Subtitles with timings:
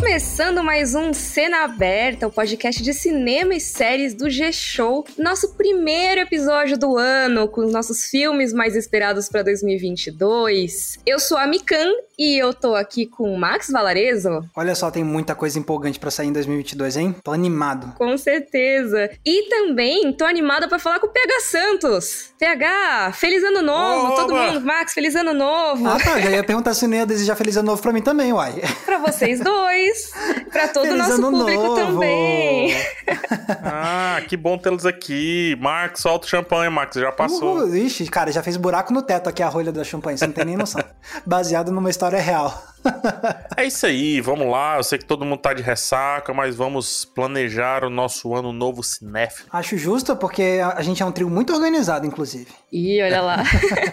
[0.00, 5.04] Começando mais um Cena Aberta, o podcast de cinema e séries do G-Show.
[5.18, 10.98] Nosso primeiro episódio do ano, com os nossos filmes mais esperados para 2022.
[11.04, 14.44] Eu sou a Mikan e eu tô aqui com o Max Valarezo.
[14.54, 17.16] Olha só, tem muita coisa empolgante para sair em 2022, hein?
[17.24, 17.94] Tô animado.
[17.96, 19.08] Com certeza.
[19.24, 22.34] E também tô animada para falar com o PH Santos.
[22.38, 24.60] PH, feliz ano novo, todo mundo.
[24.60, 25.88] Max, feliz ano novo.
[25.88, 26.20] Ah, tá.
[26.20, 28.52] Já ia perguntar se não ia desejar feliz ano novo pra mim também, uai.
[28.84, 30.12] Pra vocês dois.
[30.52, 31.76] Pra todo o nosso público novo.
[31.76, 32.74] também.
[33.64, 35.56] ah, que bom tê-los aqui.
[35.58, 37.60] Max, solta o champanhe, Max, já passou.
[37.60, 37.76] Uhul.
[37.76, 40.44] Ixi, cara, já fez buraco no teto aqui a rolha da champanhe, você não tem
[40.44, 40.82] nem noção.
[41.24, 42.66] Baseado numa história out of hell.
[43.56, 44.76] é isso aí, vamos lá.
[44.76, 48.82] Eu sei que todo mundo tá de ressaca, mas vamos planejar o nosso ano novo
[48.82, 49.48] cinéfilo.
[49.52, 52.48] Acho justo, porque a gente é um trio muito organizado, inclusive.
[52.72, 53.42] Ih, olha lá.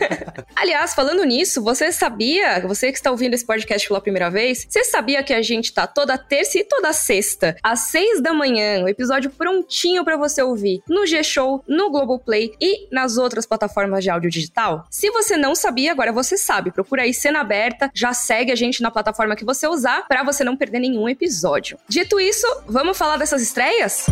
[0.56, 4.84] Aliás, falando nisso, você sabia, você que está ouvindo esse podcast pela primeira vez, você
[4.84, 8.84] sabia que a gente tá toda terça e toda sexta, às seis da manhã, o
[8.86, 14.10] um episódio prontinho para você ouvir no G-Show, no Globoplay e nas outras plataformas de
[14.10, 14.86] áudio digital?
[14.90, 16.72] Se você não sabia, agora você sabe.
[16.72, 20.44] Procura aí Cena Aberta, já segue a gente na plataforma que você usar para você
[20.44, 21.78] não perder nenhum episódio.
[21.88, 24.08] Dito isso, vamos falar dessas estreias?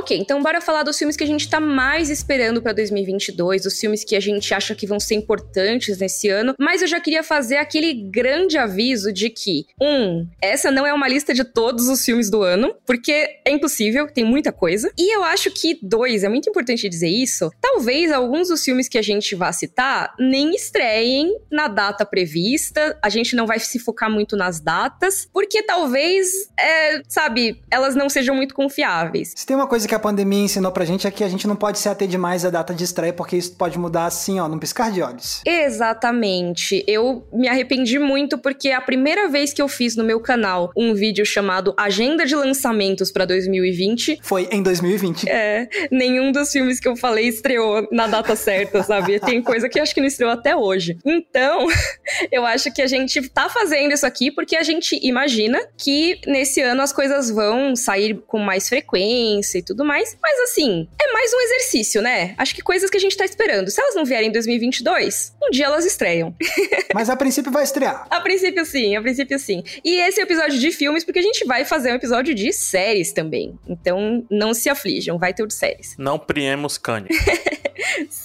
[0.00, 3.78] Ok, então bora falar dos filmes que a gente tá mais esperando para 2022, os
[3.78, 7.22] filmes que a gente acha que vão ser importantes nesse ano, mas eu já queria
[7.22, 12.02] fazer aquele grande aviso de que, um, essa não é uma lista de todos os
[12.02, 13.12] filmes do ano, porque
[13.44, 17.50] é impossível, tem muita coisa, e eu acho que, dois, é muito importante dizer isso,
[17.60, 23.10] talvez alguns dos filmes que a gente vá citar nem estreiem na data prevista, a
[23.10, 26.26] gente não vai se focar muito nas datas, porque talvez,
[26.58, 29.34] é, sabe, elas não sejam muito confiáveis.
[29.36, 31.54] Se tem uma coisa que a pandemia ensinou pra gente é que a gente não
[31.54, 34.58] pode se ater demais à data de estreia, porque isso pode mudar assim, ó, num
[34.58, 35.40] piscar de olhos.
[35.46, 36.84] Exatamente.
[36.86, 40.94] Eu me arrependi muito porque a primeira vez que eu fiz no meu canal um
[40.94, 45.28] vídeo chamado Agenda de Lançamentos para 2020 foi em 2020.
[45.28, 49.20] É, nenhum dos filmes que eu falei estreou na data certa, sabe?
[49.20, 50.96] Tem coisa que acho que não estreou até hoje.
[51.04, 51.66] Então,
[52.32, 56.60] eu acho que a gente tá fazendo isso aqui porque a gente imagina que nesse
[56.60, 60.16] ano as coisas vão sair com mais frequência e tudo tudo mais.
[60.22, 62.34] Mas assim, é mais um exercício, né?
[62.36, 63.70] Acho que coisas que a gente tá esperando.
[63.70, 66.34] Se elas não vierem em 2022, um dia elas estreiam.
[66.94, 68.06] Mas a princípio vai estrear.
[68.10, 69.62] a princípio sim, a princípio sim.
[69.82, 72.52] E esse é o episódio de filmes, porque a gente vai fazer um episódio de
[72.52, 73.58] séries também.
[73.66, 75.94] Então não se aflijam, vai ter o de séries.
[75.98, 77.08] Não priemos cane.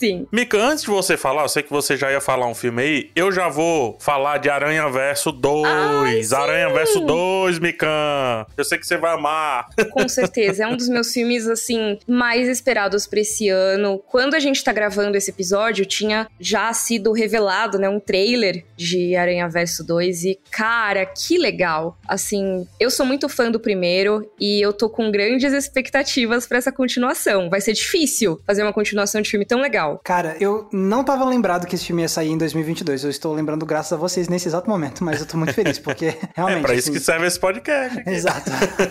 [0.06, 0.28] Sim.
[0.32, 3.12] Mika, antes de você falar, eu sei que você já ia falar um filme aí,
[3.16, 6.32] eu já vou falar de Aranha Verso 2.
[6.32, 8.46] Aranha Verso 2, Mikan.
[8.56, 9.68] Eu sei que você vai amar.
[9.92, 14.00] Com certeza, é um dos meus filmes, assim, mais esperados pra esse ano.
[14.08, 19.16] Quando a gente tá gravando esse episódio, tinha já sido revelado, né, um trailer de
[19.16, 21.98] Aranha Verso 2 e, cara, que legal.
[22.08, 26.72] Assim, eu sou muito fã do primeiro e eu tô com grandes expectativas para essa
[26.72, 27.50] continuação.
[27.50, 29.95] Vai ser difícil fazer uma continuação de filme tão legal.
[30.04, 33.04] Cara, eu não tava lembrado que esse filme ia sair em 2022.
[33.04, 36.16] Eu estou lembrando graças a vocês nesse exato momento, mas eu tô muito feliz, porque
[36.36, 36.60] realmente.
[36.60, 37.00] É pra isso assim...
[37.00, 38.04] que serve esse podcast.
[38.08, 38.50] Exato.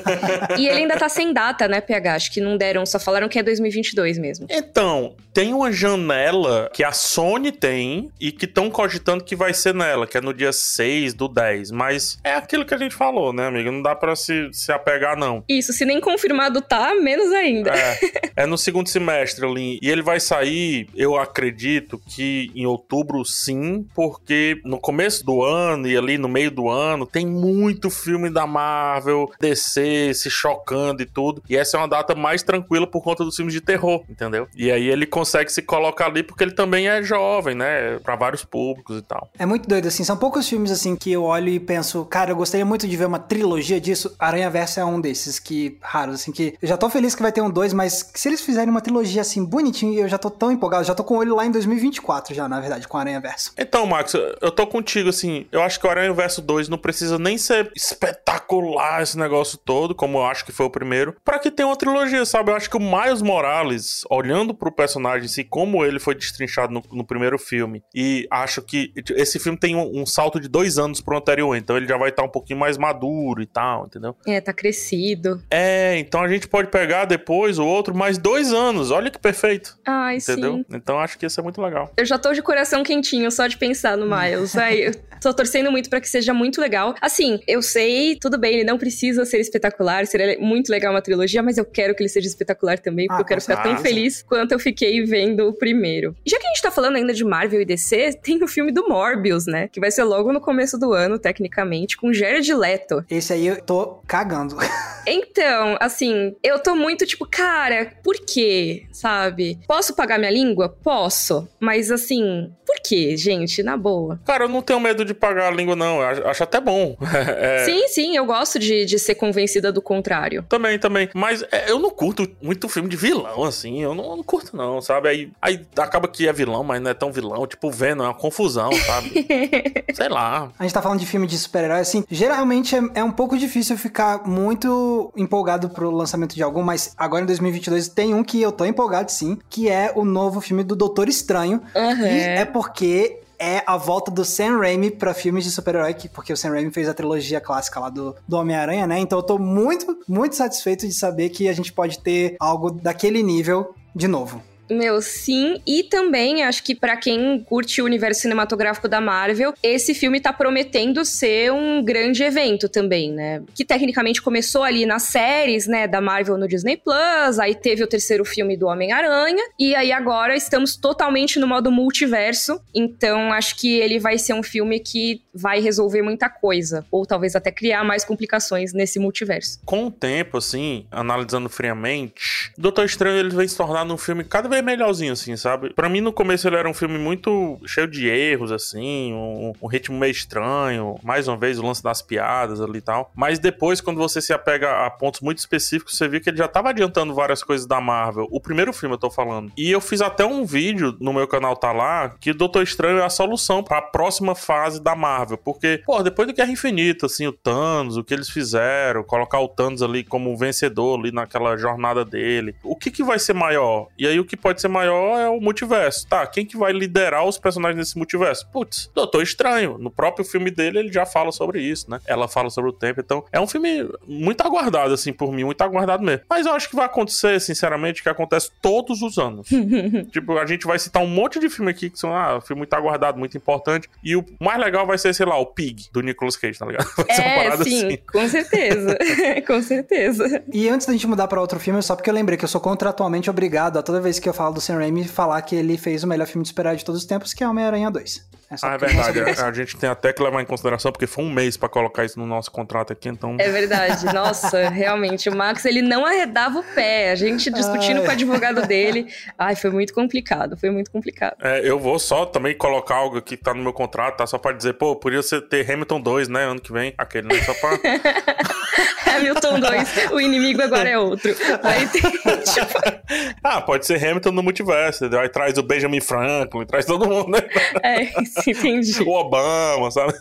[0.59, 2.15] e ele ainda tá sem data, né, PH?
[2.15, 4.47] Acho que não deram, só falaram que é 2022 mesmo.
[4.51, 9.75] Então, tem uma janela que a Sony tem e que estão cogitando que vai ser
[9.75, 11.71] nela, que é no dia 6 do 10.
[11.71, 13.71] Mas é aquilo que a gente falou, né, amigo?
[13.71, 15.45] Não dá pra se, se apegar, não.
[15.49, 17.73] Isso, se nem confirmado tá, menos ainda.
[17.75, 17.99] É,
[18.37, 19.79] é no segundo semestre ali.
[19.83, 25.87] E ele vai sair eu acredito que em outubro sim, porque no começo do ano
[25.87, 31.07] e ali no meio do ano tem muito filme da Marvel, DC se chocando e
[31.07, 31.43] tudo.
[31.49, 34.49] E essa é uma data mais tranquila por conta dos filmes de terror, entendeu?
[34.55, 37.99] E aí ele consegue se colocar ali porque ele também é jovem, né?
[37.99, 39.29] Para vários públicos e tal.
[39.39, 40.05] É muito doido, assim.
[40.05, 43.07] São poucos filmes, assim, que eu olho e penso, cara, eu gostaria muito de ver
[43.07, 44.15] uma trilogia disso.
[44.19, 47.33] Aranha Verso é um desses que, raros, assim, que eu já tô feliz que vai
[47.33, 50.51] ter um dois, mas se eles fizerem uma trilogia assim bonitinho, eu já tô tão
[50.51, 53.53] empolgado, já tô com ele lá em 2024 já, na verdade, com Aranha Verso.
[53.59, 57.19] Então, Max, eu tô contigo, assim, eu acho que o Aranha Verso 2 não precisa
[57.19, 61.51] nem ser espetacular esse negócio todo, como eu acho que foi o primeiro, para que
[61.51, 62.51] tenha uma trilogia, sabe?
[62.51, 66.83] Eu acho que o Miles Morales, olhando pro personagem assim, como ele foi destrinchado no,
[66.93, 71.01] no primeiro filme, e acho que esse filme tem um, um, salto de dois anos
[71.01, 74.17] pro anterior, então ele já vai estar tá um pouquinho mais maduro e tal, entendeu?
[74.27, 75.43] É, tá crescido.
[75.51, 79.79] É, então a gente pode pegar depois o outro mais dois anos, olha que perfeito.
[79.87, 80.55] Ai, entendeu?
[80.55, 80.64] sim.
[80.71, 81.93] Então acho que isso é muito legal.
[81.97, 84.57] Eu já tô de coração quentinho só de pensar no Miles.
[84.59, 86.95] Aí, eu tô torcendo muito para que seja muito legal.
[87.01, 91.43] Assim, eu sei, tudo bem, ele não precisa ser espetacular, seria muito legal uma trilogia,
[91.43, 94.23] mas eu quero que ele seja espetacular também, porque ah, eu quero ficar tão feliz
[94.23, 96.15] quanto eu fiquei vendo o primeiro.
[96.25, 98.89] Já que a gente tá falando ainda de Marvel e DC, tem o filme do
[98.89, 99.69] Morbius, né?
[99.69, 103.05] Que vai ser logo no começo do ano, tecnicamente, com Jared Leto.
[103.11, 104.57] Esse aí eu tô cagando.
[105.07, 108.87] Então, assim, eu tô muito tipo, cara, por quê?
[108.91, 109.59] Sabe?
[109.69, 110.54] Posso pagar minha língua?
[110.83, 111.49] Posso.
[111.59, 113.63] Mas assim, por quê, gente?
[113.63, 114.19] Na boa.
[114.25, 116.01] Cara, eu não tenho medo de pagar a língua, não.
[116.01, 116.97] Eu acho até bom.
[117.37, 117.65] É...
[117.65, 120.45] Sim, sim, eu gosto de, de ser convencida do contrário.
[120.49, 121.09] Também, também.
[121.15, 123.83] Mas é, eu não curto muito filme de vilão, assim.
[123.83, 125.09] Eu não, não, curto, não, sabe?
[125.09, 127.47] Aí, aí acaba que é vilão, mas não é tão vilão.
[127.47, 129.27] Tipo, vendo, é uma confusão, sabe?
[129.95, 130.51] Sei lá.
[130.59, 132.05] A gente tá falando de filme de super-herói, assim.
[132.11, 137.23] Geralmente é, é um pouco difícil ficar muito empolgado pro lançamento de algum, mas agora
[137.23, 140.77] em 2022 tem um que eu tô empolgado, sim, que é o novo filme do
[140.77, 141.63] Doutor Estranho.
[141.75, 142.07] Uhum.
[142.07, 146.37] E é porque é a volta do Sam Raimi para filmes de super-herói, porque o
[146.37, 148.99] Sam Raimi fez a trilogia clássica lá do, do Homem-Aranha, né?
[148.99, 153.23] Então eu tô muito, muito satisfeito de saber que a gente pode ter algo daquele
[153.23, 154.43] nível de novo.
[154.71, 155.61] Meu, sim.
[155.67, 160.33] E também, acho que para quem curte o universo cinematográfico da Marvel, esse filme tá
[160.33, 163.43] prometendo ser um grande evento também, né?
[163.55, 167.87] Que tecnicamente começou ali nas séries, né, da Marvel no Disney Plus, aí teve o
[167.87, 172.61] terceiro filme do Homem-Aranha, e aí agora estamos totalmente no modo multiverso.
[172.75, 177.37] Então, acho que ele vai ser um filme que vai resolver muita coisa, ou talvez
[177.37, 179.61] até criar mais complicações nesse multiverso.
[179.65, 184.49] Com o tempo, assim, analisando friamente, Doutor Estranho ele vem se tornar um filme cada
[184.49, 185.73] vez melhorzinho, assim, sabe?
[185.73, 189.67] Para mim, no começo, ele era um filme muito cheio de erros, assim, um, um,
[189.67, 190.97] ritmo meio estranho.
[191.03, 193.11] Mais uma vez, o lance das piadas ali e tal.
[193.15, 196.49] Mas depois, quando você se apega a pontos muito específicos, você vê que ele já
[196.49, 198.27] tava adiantando várias coisas da Marvel.
[198.31, 199.53] O primeiro filme, eu tô falando.
[199.57, 203.05] E eu fiz até um vídeo no meu canal, tá lá, que Doutor Estranho é
[203.05, 205.39] a solução para a próxima fase da Marvel.
[205.39, 209.49] Porque, pô, depois do Guerra Infinita, assim, o Thanos, o que eles fizeram, colocar o
[209.49, 212.55] Thanos ali como vencedor ali naquela jornada dele.
[212.63, 213.89] O que que vai ser maior?
[213.99, 216.07] E aí, o que pode ser maior é o multiverso.
[216.07, 218.47] Tá, quem que vai liderar os personagens desse multiverso?
[218.53, 219.79] Putz, Doutor Estranho.
[219.79, 221.99] No próprio filme dele, ele já fala sobre isso, né?
[222.07, 223.01] Ela fala sobre o tempo.
[223.01, 226.27] Então, é um filme muito aguardado, assim, por mim, muito aguardado mesmo.
[226.29, 229.49] Mas eu acho que vai acontecer, sinceramente, que acontece todos os anos.
[230.13, 232.75] tipo, a gente vai citar um monte de filme aqui que são, ah, filme muito
[232.75, 233.89] aguardado, muito importante.
[234.03, 236.85] E o mais legal vai ser, sei lá, o Pig, do Nicolas Cage, tá ligado?
[236.97, 237.99] Vai ser uma é, parada sim, assim.
[238.13, 238.99] com certeza.
[239.47, 240.45] com certeza.
[240.53, 242.61] E antes da gente mudar pra outro filme, só porque eu lembrei que eu sou
[242.61, 246.05] contratualmente obrigado a toda vez que eu falo do Sam Raimi falar que ele fez
[246.05, 248.35] o melhor filme de super de todos os tempos, que é Homem-Aranha 2.
[248.51, 249.41] É ah, é verdade.
[249.41, 252.05] A, a, gente tem até que levar em consideração, porque foi um mês para colocar
[252.05, 253.37] isso no nosso contrato aqui, então.
[253.39, 254.05] É verdade.
[254.13, 255.29] Nossa, realmente.
[255.29, 257.11] O Max, ele não arredava o pé.
[257.11, 258.03] A gente discutindo Ai.
[258.03, 259.07] com o advogado dele.
[259.39, 260.57] Ai, foi muito complicado.
[260.57, 261.37] Foi muito complicado.
[261.43, 264.27] É, eu vou só também colocar algo que tá no meu contrato, tá?
[264.27, 266.45] Só pra dizer, pô, podia ser ter Hamilton 2, né?
[266.45, 266.95] Ano que vem.
[266.99, 267.43] Aquele, né?
[267.43, 267.71] Só pra.
[269.17, 271.35] Hamilton 2, o inimigo agora é outro.
[271.63, 273.35] Aí tem, tipo...
[273.43, 275.21] Ah, pode ser Hamilton no multiverso, entendeu?
[275.21, 277.39] Aí traz o Benjamin Franklin, traz todo mundo, né?
[277.83, 278.03] É,
[278.51, 279.03] entendi.
[279.03, 280.15] O Obama, sabe?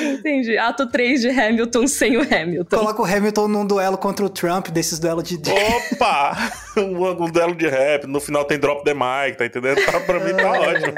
[0.00, 0.56] Entendi.
[0.56, 2.76] Ato 3 de Hamilton sem o Hamilton.
[2.76, 5.40] Coloca o Hamilton num duelo contra o Trump, desses duelos de.
[5.50, 6.36] Opa!
[6.76, 8.06] um, um duelo de rap.
[8.06, 9.84] No final tem drop the mic, tá entendendo?
[9.84, 10.94] Tá, pra mim tá ótimo.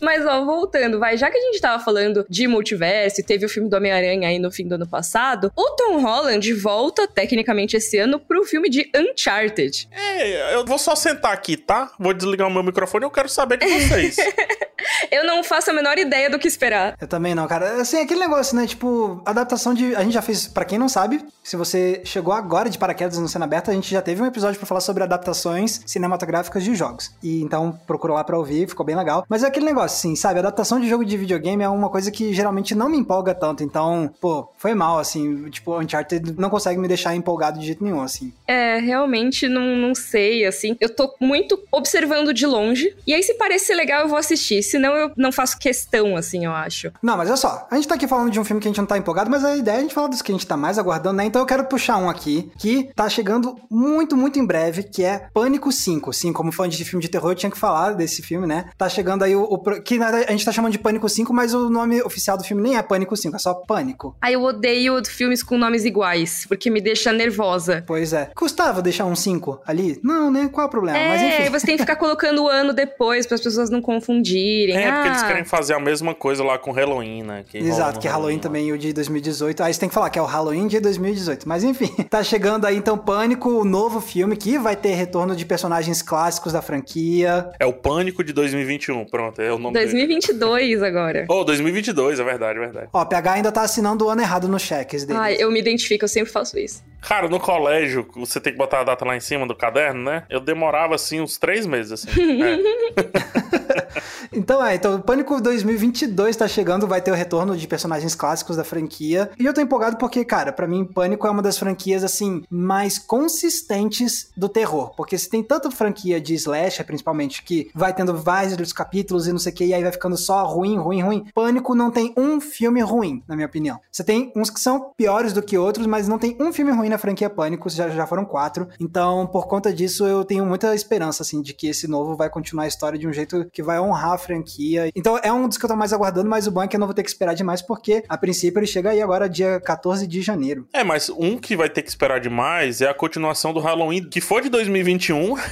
[0.00, 3.68] Mas, ó, voltando, vai, já que a gente tava falando de multiverso, teve o filme
[3.68, 8.18] do Homem-Aranha aí no fim do ano passado, o Tom Holland volta, tecnicamente, esse ano
[8.18, 9.88] pro filme de Uncharted.
[9.90, 11.90] É, eu vou só sentar aqui, tá?
[11.98, 14.16] Vou desligar o meu microfone e eu quero saber de vocês.
[15.10, 16.96] eu não faço a menor ideia do que esperar.
[17.00, 17.80] Eu também não, cara.
[17.80, 18.66] Assim, aquele negócio, né?
[18.66, 19.94] Tipo, adaptação de.
[19.96, 23.28] A gente já fez, para quem não sabe, se você chegou agora de paraquedas no
[23.28, 27.12] Cena Aberta, a gente já teve um episódio para falar sobre adaptações cinematográficas de jogos.
[27.22, 29.24] E então procurou lá pra ouvir, ficou bem legal.
[29.28, 30.40] Mas é aquele negócio assim, sabe?
[30.40, 33.62] Adaptação de jogo de videogame é uma coisa que geralmente não me empolga tanto.
[33.62, 35.48] Então, pô, foi mal, assim.
[35.50, 38.32] Tipo, Uncharted não consegue me deixar empolgado de jeito nenhum, assim.
[38.46, 40.76] É, realmente não, não sei, assim.
[40.80, 42.94] Eu tô muito observando de longe.
[43.06, 44.62] E aí, se parecer legal, eu vou assistir.
[44.62, 46.90] Senão, eu não faço questão, assim, eu acho.
[47.02, 47.66] Não, mas olha só.
[47.70, 49.44] A gente tá aqui falando de um filme que a gente não tá empolgado, mas
[49.44, 51.24] a ideia é a gente falar dos que a gente tá mais aguardando, né?
[51.24, 55.28] Então eu quero puxar um aqui que tá chegando muito, muito em breve, que é
[55.32, 56.12] Pânico 5.
[56.12, 58.66] Sim, como fã de filme de terror, eu tinha que falar desse filme, né?
[58.76, 61.68] Tá chegando aí o, o que a gente tá chamando de Pânico 5, mas o
[61.70, 64.16] nome oficial do filme nem é Pânico 5, é só Pânico.
[64.20, 67.82] Aí eu odeio filmes com nomes iguais, porque me deixa nervosa.
[67.86, 68.30] Pois é.
[68.34, 69.98] Custava deixar um 5 ali?
[70.02, 70.48] Não, né?
[70.52, 70.98] Qual é o problema?
[70.98, 71.50] É, mas enfim.
[71.50, 74.76] você tem que ficar colocando o ano depois para as pessoas não confundirem.
[74.76, 75.26] é porque eles Ah.
[75.26, 77.44] querem fazer a mesma coisa lá com Halloween, né?
[77.48, 78.42] Que Exato, que Halloween lá.
[78.42, 79.62] também o de 2018.
[79.62, 81.48] Aí você tem que falar que é o Halloween de 2018.
[81.48, 85.44] Mas enfim, tá chegando aí então Pânico, o novo filme que vai ter retorno de
[85.44, 87.50] personagens clássicos da franquia.
[87.58, 89.92] É o Pânico de 2021, pronto, é o nome dele.
[89.92, 91.26] 2022 agora.
[91.28, 92.88] Oh, 2022, é verdade, é verdade.
[92.92, 95.18] Ó, PH ainda tá assinando o ano errado nos cheques dele.
[95.18, 96.82] Ai, eu me identifico, eu sempre faço isso.
[97.00, 100.24] Cara, no colégio, você tem que botar a data lá em cima do caderno, né?
[100.30, 102.08] Eu demorava, assim, uns três meses, assim.
[102.44, 102.58] É.
[104.32, 108.64] Então é, então Pânico 2022 tá chegando, vai ter o retorno de personagens clássicos da
[108.64, 109.30] franquia.
[109.38, 112.98] E eu tô empolgado porque, cara, pra mim Pânico é uma das franquias assim mais
[112.98, 118.72] consistentes do terror, porque se tem tanta franquia de slasher, principalmente, que vai tendo vários
[118.72, 121.24] capítulos e não sei o que, e aí vai ficando só ruim, ruim, ruim.
[121.34, 123.80] Pânico não tem um filme ruim, na minha opinião.
[123.90, 126.88] Você tem uns que são piores do que outros, mas não tem um filme ruim
[126.88, 128.68] na franquia Pânico, já, já foram quatro.
[128.80, 132.64] Então, por conta disso, eu tenho muita esperança, assim, de que esse novo vai continuar
[132.64, 134.90] a história de um jeito que vai honrar a franquia.
[134.94, 136.80] Então, é um dos que eu tô mais aguardando, mas o bom é que eu
[136.80, 140.06] não vou ter que esperar demais, porque, a princípio, ele chega aí agora dia 14
[140.06, 140.66] de janeiro.
[140.72, 144.20] É, mas um que vai ter que esperar demais é a continuação do Halloween, que
[144.20, 145.34] foi de 2021.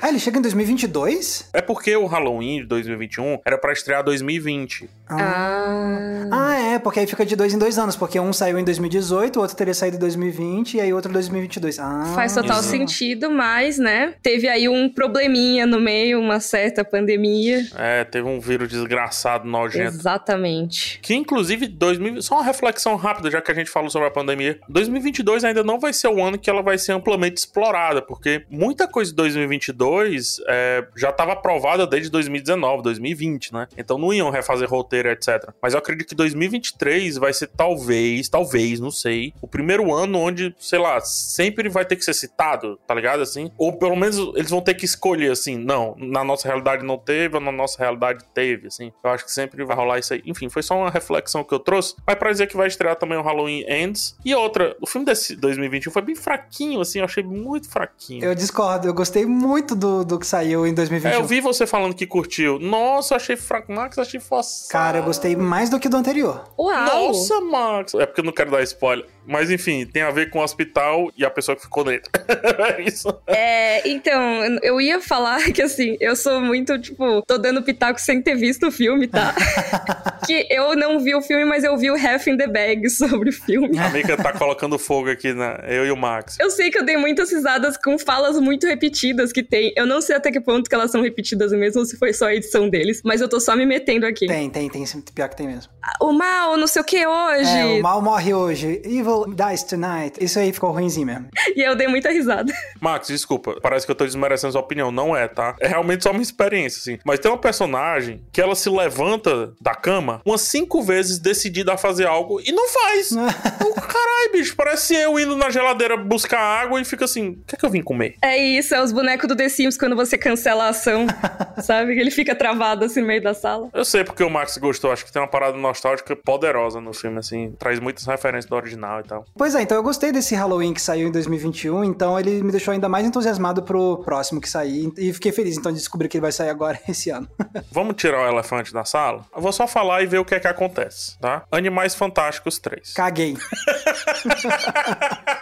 [0.00, 1.48] Ah, ele chega em 2022?
[1.52, 4.88] É porque o Halloween de 2021 era pra estrear 2020.
[5.08, 6.28] Ah.
[6.32, 9.36] Ah, é, porque aí fica de dois em dois anos, porque um saiu em 2018,
[9.36, 11.78] o outro teria saído em 2020 e aí outro em 2022.
[11.78, 12.68] Ah, Faz total Exato.
[12.68, 14.14] sentido, mas, né?
[14.22, 17.66] Teve aí um probleminha no meio, uma certa pandemia.
[17.76, 19.94] É, teve um vírus desgraçado, nojento.
[19.94, 20.98] Exatamente.
[21.02, 24.58] Que inclusive 2000, só uma reflexão rápida, já que a gente falou sobre a pandemia.
[24.68, 28.86] 2022 ainda não vai ser o ano que ela vai ser amplamente explorada, porque muita
[28.88, 33.66] coisa de 2022 é, já estava aprovada desde 2019, 2020, né?
[33.76, 35.50] Então não iam refazer roteiro, etc.
[35.60, 40.54] Mas eu acredito que 2023 vai ser talvez, talvez, não sei, o primeiro ano onde,
[40.58, 43.50] sei lá, sempre vai ter que ser citado, tá ligado assim?
[43.58, 47.36] Ou pelo menos eles vão ter que escolher assim, não, na nossa realidade não teve,
[47.36, 48.92] ou na nossa realidade teve, assim.
[49.02, 50.22] Eu acho que sempre vai rolar isso aí.
[50.26, 53.18] Enfim, foi só uma reflexão que eu trouxe, mas pra dizer que vai estrear também
[53.18, 54.16] o Halloween Ends.
[54.24, 58.24] E outra, o filme desse 2021 foi bem fraquinho, assim, eu achei muito fraquinho.
[58.24, 61.18] Eu discordo, eu gostei muito do, do que saiu em 2021.
[61.18, 62.58] É, eu vi você falando que curtiu.
[62.58, 63.72] Nossa, achei fraco.
[63.72, 64.70] Max, achei forçado.
[64.70, 66.44] Cara, eu gostei mais do que do anterior.
[66.58, 67.08] Uau!
[67.08, 67.94] Nossa, Max.
[67.94, 69.06] É porque eu não quero dar spoiler.
[69.26, 72.10] Mas enfim, tem a ver com o hospital e a pessoa que ficou dentro.
[72.78, 73.08] é isso.
[73.26, 74.20] É, então,
[74.62, 78.66] eu ia falar que assim, eu sou muito, tipo, tô dando pitaco sem ter visto
[78.66, 79.34] o filme, tá?
[80.26, 83.30] que eu não vi o filme, mas eu vi o Half in the Bag sobre
[83.30, 83.78] o filme.
[83.78, 85.60] A Mika tá colocando fogo aqui, na...
[85.66, 86.38] eu e o Max.
[86.38, 89.72] Eu sei que eu dei muitas risadas com falas muito repetidas que tem.
[89.76, 92.26] Eu não sei até que ponto que elas são repetidas mesmo, ou se foi só
[92.26, 94.26] a edição deles, mas eu tô só me metendo aqui.
[94.26, 94.84] Tem, tem, tem.
[95.14, 95.72] Pior que tem mesmo.
[96.00, 97.58] O mal, não sei o que hoje.
[97.58, 98.80] É, o mal morre hoje.
[99.14, 100.22] Evil dies tonight.
[100.22, 101.28] Isso aí ficou ruimzinho mesmo.
[101.54, 102.52] E eu dei muita risada.
[102.80, 104.90] Max, desculpa, parece que eu tô desmerecendo sua opinião.
[104.90, 105.54] Não é, tá?
[105.60, 107.00] É realmente só uma experiência, assim.
[107.04, 111.76] Mas tem uma personagem que ela se levanta da cama umas cinco vezes decidida a
[111.76, 113.10] fazer algo e não faz.
[113.64, 117.54] Eu, Caralho, bicho, parece eu indo na geladeira buscar água e fica assim: o que
[117.54, 118.16] é que eu vim comer?
[118.22, 121.06] É isso, é os bonecos do The Sims quando você cancela a ação,
[121.62, 121.98] sabe?
[121.98, 123.68] Ele fica travado assim no meio da sala.
[123.72, 127.18] Eu sei porque o Max gostou, acho que tem uma parada nostálgica poderosa no filme,
[127.18, 129.24] assim, traz muitas referências do original e tal.
[129.36, 132.72] Pois é, então eu gostei desse Halloween que saiu em 2021, então ele me deixou
[132.72, 134.92] ainda mais entusiasmado pro próximo que sair.
[134.96, 137.28] E fiquei feliz então de descobrir que ele vai sair agora esse ano.
[137.70, 139.24] Vamos tirar o elefante da sala?
[139.34, 141.44] Eu vou só falar e ver o que é que acontece, tá?
[141.50, 142.94] Animais Fantásticos 3.
[142.94, 143.36] Caguei.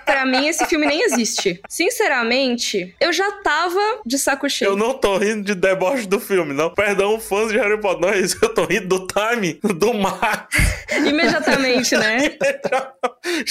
[0.04, 1.60] Pra mim, esse filme nem existe.
[1.68, 4.72] Sinceramente, eu já tava de saco cheio.
[4.72, 6.70] Eu não tô rindo de deboche do filme, não.
[6.70, 8.38] Perdão, fãs de Harry Potter, não é isso.
[8.42, 10.48] Eu tô rindo do time do Max.
[11.06, 12.36] Imediatamente, né?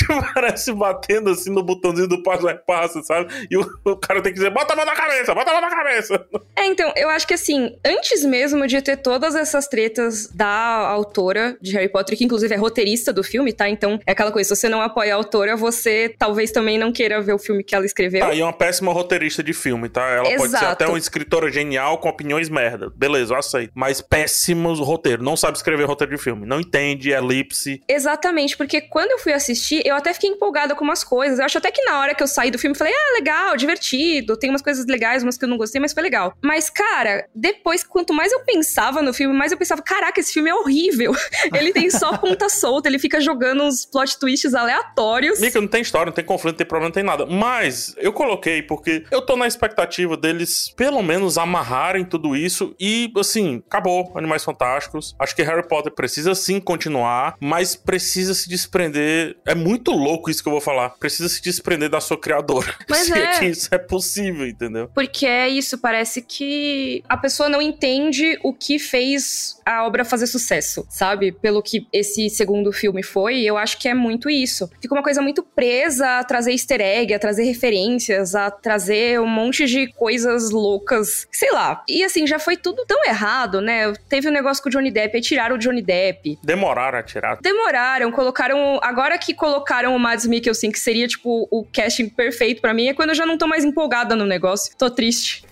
[0.34, 3.48] Parece batendo assim no botãozinho do passo a passo, sabe?
[3.50, 5.62] E o, o cara tem que dizer: bota a mão na cabeça, bota a mão
[5.62, 6.25] na cabeça.
[6.53, 11.58] É, então, eu acho que assim, antes mesmo de ter todas essas tretas da autora
[11.60, 13.67] de Harry Potter, que inclusive é roteirista do filme, tá?
[13.67, 17.20] Então, é aquela coisa, se você não apoia a autora, você talvez também não queira
[17.20, 18.22] ver o filme que ela escreveu.
[18.22, 20.08] Tá, e é uma péssima roteirista de filme, tá?
[20.08, 20.65] Ela pode ser Exato.
[20.65, 22.91] até uma escritora genial com opiniões merda.
[22.96, 23.72] Beleza, eu aceito.
[23.74, 25.24] Mas péssimos roteiro.
[25.24, 26.46] Não sabe escrever roteiro de filme.
[26.46, 27.81] Não entende, elipse.
[27.88, 31.39] Exatamente, porque quando eu fui assistir, eu até fiquei empolgada com umas coisas.
[31.39, 34.38] Eu acho até que na hora que eu saí do filme, falei, ah, legal, divertido,
[34.38, 36.33] tem umas coisas legais, umas que eu não gostei, mas foi legal.
[36.41, 40.50] Mas, cara, depois, quanto mais eu pensava no filme, mais eu pensava, caraca, esse filme
[40.50, 41.13] é horrível.
[41.53, 45.39] ele tem só ponta solta, ele fica jogando uns plot twists aleatórios.
[45.39, 47.25] Mica, não tem história, não tem conflito, não tem problema, não tem nada.
[47.25, 53.12] Mas eu coloquei porque eu tô na expectativa deles, pelo menos, amarrarem tudo isso e,
[53.17, 54.12] assim, acabou.
[54.15, 55.15] Animais Fantásticos.
[55.19, 59.38] Acho que Harry Potter precisa sim continuar, mas precisa se desprender.
[59.45, 60.91] É muito muito louco isso que eu vou falar.
[60.91, 62.73] Precisa se desprender da sua criadora.
[62.88, 63.39] Mas se é.
[63.39, 64.89] que isso é possível, entendeu?
[64.93, 70.27] Porque é isso, parece que a pessoa não entende o que fez a obra fazer
[70.27, 71.31] sucesso, sabe?
[71.31, 74.69] Pelo que esse segundo filme foi, eu acho que é muito isso.
[74.79, 79.27] Fica uma coisa muito presa a trazer easter egg, a trazer referências, a trazer um
[79.27, 81.83] monte de coisas loucas, sei lá.
[81.88, 83.91] E assim, já foi tudo tão errado, né?
[84.07, 86.38] Teve um negócio com o Johnny Depp, aí tiraram o Johnny Depp.
[86.43, 87.38] Demoraram a tirar.
[87.41, 88.79] Demoraram, colocaram.
[88.83, 92.93] Agora que colocaram o Mads Mikkelsen, que seria, tipo, o casting perfeito pra mim, é
[92.93, 94.75] quando eu já não tô mais empolgada no negócio.
[94.77, 95.45] Tô triste.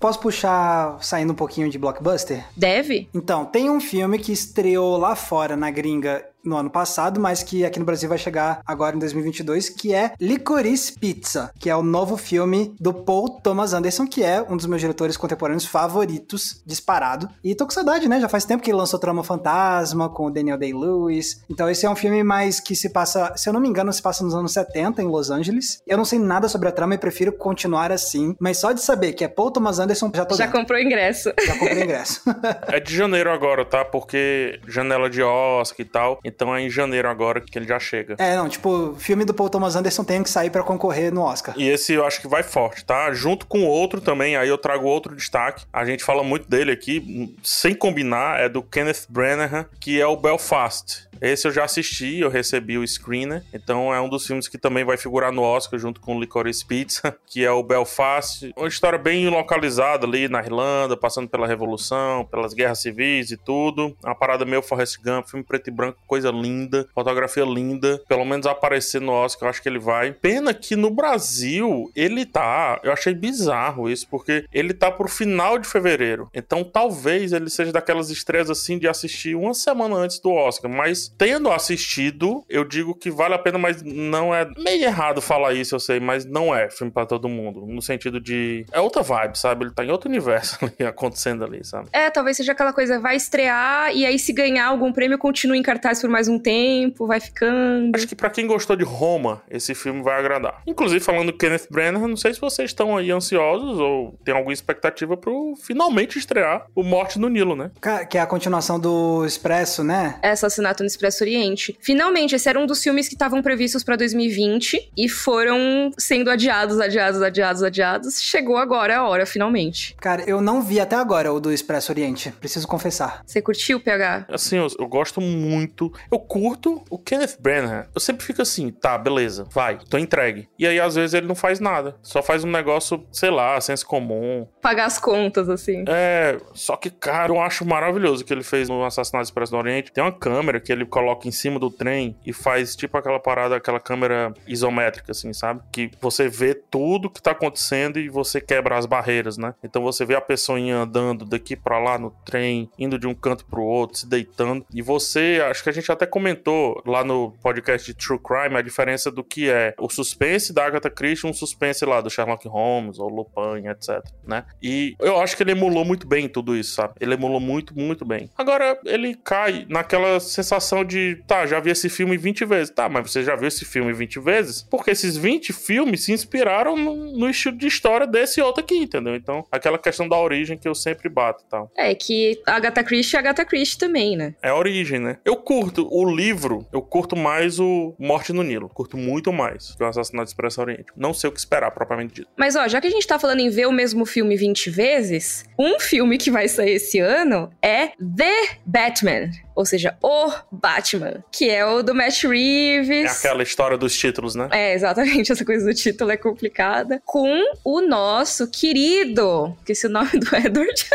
[0.00, 2.44] Posso puxar, saindo um pouquinho de blockbuster?
[2.54, 3.08] Deve?
[3.14, 7.64] Então, tem um filme que estreou lá fora, na gringa, no ano passado, mas que
[7.64, 11.82] aqui no Brasil vai chegar agora em 2022, que é Licorice Pizza, que é o
[11.82, 17.28] novo filme do Paul Thomas Anderson, que é um dos meus diretores contemporâneos favoritos, disparado.
[17.42, 18.20] E tô com saudade, né?
[18.20, 21.42] Já faz tempo que ele lançou Trama Fantasma com o Daniel Day-Lewis.
[21.50, 24.02] Então esse é um filme mais que se passa, se eu não me engano, se
[24.02, 25.80] passa nos anos 70 em Los Angeles.
[25.86, 29.12] Eu não sei nada sobre a trama e prefiro continuar assim, mas só de saber
[29.12, 30.60] que é Paul Thomas Anderson, já tô Já dentro.
[30.60, 31.32] comprou ingresso.
[31.46, 32.20] Já comprei ingresso.
[32.68, 33.84] É de janeiro agora, tá?
[33.84, 36.18] Porque janela de Oscar e tal.
[36.24, 38.16] Então é em janeiro agora que ele já chega.
[38.18, 41.54] é, não, tipo, filme do Paul Thomas Anderson tem que sair pra concorrer no Oscar.
[41.56, 43.12] E esse eu acho que vai forte, tá?
[43.12, 45.64] Junto com outro também, aí eu trago outro destaque.
[45.72, 50.16] A gente fala muito dele aqui, sem combinar, é do Kenneth Branagh, que é o
[50.16, 51.03] Belfast.
[51.20, 53.42] Esse eu já assisti, eu recebi o screener.
[53.52, 57.16] Então é um dos filmes que também vai figurar no Oscar junto com Licorice Pizza,
[57.26, 58.52] que é o Belfast.
[58.56, 63.96] Uma história bem localizada ali na Irlanda, passando pela Revolução, pelas guerras civis e tudo.
[64.02, 68.02] Uma parada meio Forrest Gump, filme preto e branco, coisa linda, fotografia linda.
[68.08, 70.12] Pelo menos aparecer no Oscar, eu acho que ele vai.
[70.12, 72.80] Pena que no Brasil ele tá.
[72.82, 76.28] Eu achei bizarro isso, porque ele tá pro final de fevereiro.
[76.34, 80.70] Então talvez ele seja daquelas estreias assim de assistir uma semana antes do Oscar.
[80.70, 85.54] Mas tendo assistido, eu digo que vale a pena, mas não é meio errado falar
[85.54, 87.66] isso, eu sei, mas não é filme pra todo mundo.
[87.66, 88.64] No sentido de.
[88.72, 89.64] É outra vibe, sabe?
[89.64, 91.88] Ele tá em outro universo ali, acontecendo ali, sabe?
[91.92, 95.62] É, talvez seja aquela coisa, vai estrear e aí se ganhar algum prêmio continua em
[95.62, 97.94] cartaz por mais um tempo, vai ficando.
[97.96, 100.62] Acho que pra quem gostou de Roma, esse filme vai agradar.
[100.66, 104.52] Inclusive, falando do Kenneth Branagh, não sei se vocês estão aí ansiosos ou tem alguma
[104.52, 107.70] expectativa pro finalmente estrear o Morte no Nilo, né?
[108.10, 110.18] Que é a continuação do Expresso, né?
[110.22, 111.76] É, Assassinato no Expresso Oriente.
[111.80, 116.80] Finalmente, esse era um dos filmes que estavam previstos pra 2020 e foram sendo adiados,
[116.80, 118.20] adiados, adiados, adiados.
[118.20, 119.94] Chegou agora a hora, finalmente.
[120.00, 123.22] Cara, eu não vi até agora o do Expresso Oriente, preciso confessar.
[123.26, 124.26] Você curtiu, PH?
[124.30, 125.92] Assim, eu, eu gosto muito.
[126.10, 127.86] Eu curto o Kenneth Branagh.
[127.94, 130.48] Eu sempre fico assim, tá, beleza, vai, tô entregue.
[130.58, 131.96] E aí, às vezes, ele não faz nada.
[132.02, 134.46] Só faz um negócio, sei lá, senso comum.
[134.60, 135.84] Pagar as contas, assim.
[135.88, 139.58] É, só que, cara, eu acho maravilhoso o que ele fez no Assassinato Expresso do
[139.58, 139.92] Oriente.
[139.92, 143.56] Tem uma câmera que ele coloca em cima do trem e faz tipo aquela parada,
[143.56, 145.60] aquela câmera isométrica, assim, sabe?
[145.72, 149.54] Que você vê tudo que tá acontecendo e você quebra as barreiras, né?
[149.62, 153.44] Então você vê a pessoinha andando daqui pra lá no trem, indo de um canto
[153.46, 154.64] pro outro, se deitando.
[154.72, 158.62] E você, acho que a gente até comentou lá no podcast de True Crime a
[158.62, 162.98] diferença do que é o suspense da Agatha Christie um suspense lá do Sherlock Holmes
[162.98, 164.44] ou Lupin, etc, né?
[164.62, 166.94] E eu acho que ele emulou muito bem tudo isso, sabe?
[167.00, 168.30] Ele emulou muito, muito bem.
[168.36, 172.70] Agora, ele cai naquela sensação de, tá, já vi esse filme 20 vezes.
[172.74, 174.62] Tá, mas você já viu esse filme 20 vezes?
[174.62, 179.14] Porque esses 20 filmes se inspiraram no, no estilo de história desse outro aqui, entendeu?
[179.14, 181.70] Então, aquela questão da origem que eu sempre bato e tal.
[181.76, 184.34] É que a Agatha Christie é Agatha Christie também, né?
[184.42, 185.18] É a origem, né?
[185.24, 188.68] Eu curto o livro, eu curto mais o Morte no Nilo.
[188.68, 190.86] Curto muito mais que o Assassinato Expresso Oriente.
[190.96, 192.28] Não sei o que esperar, propriamente dito.
[192.36, 195.44] Mas ó, já que a gente tá falando em ver o mesmo filme 20 vezes,
[195.58, 199.30] um filme que vai sair esse ano é The Batman.
[199.54, 200.32] Ou seja, o
[200.64, 203.18] Batman, que é o do Matt É Reeves.
[203.18, 204.48] aquela história dos títulos, né?
[204.50, 207.02] É, exatamente, essa coisa do título é complicada.
[207.04, 207.28] Com
[207.62, 210.86] o nosso querido, que esse é o nome do Edward,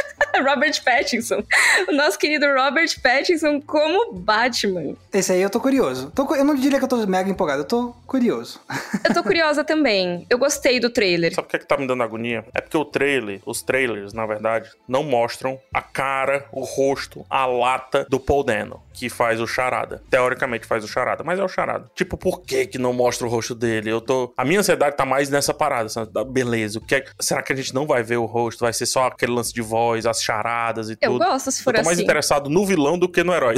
[0.44, 1.44] Robert Pattinson.
[1.88, 4.96] O nosso querido Robert Pattinson como Batman.
[5.14, 6.12] Esse aí eu tô curioso.
[6.16, 8.60] Tô eu não diria que eu tô mega empolgado, eu tô curioso.
[9.08, 10.26] Eu tô curiosa também.
[10.30, 11.34] Eu gostei do trailer.
[11.34, 12.44] Sabe o que é que tá me dando agonia?
[12.54, 17.46] É porque o trailer, os trailers, na verdade, não mostram a cara, o rosto, a
[17.46, 20.02] lata do Paul Dano, que faz o charada.
[20.10, 21.90] Teoricamente faz o charada, mas é o charada.
[21.96, 23.90] Tipo, por que que não mostra o rosto dele?
[23.90, 24.32] Eu tô...
[24.38, 25.90] A minha ansiedade tá mais nessa parada,
[26.28, 26.80] beleza.
[26.80, 27.06] O que é...
[27.20, 28.62] Será que a gente não vai ver o rosto?
[28.62, 31.26] Vai ser só aquele lance de voz, as as charadas e Eu tudo.
[31.26, 32.04] gosto se for Eu tô mais assim.
[32.04, 33.56] interessado no vilão do que no herói.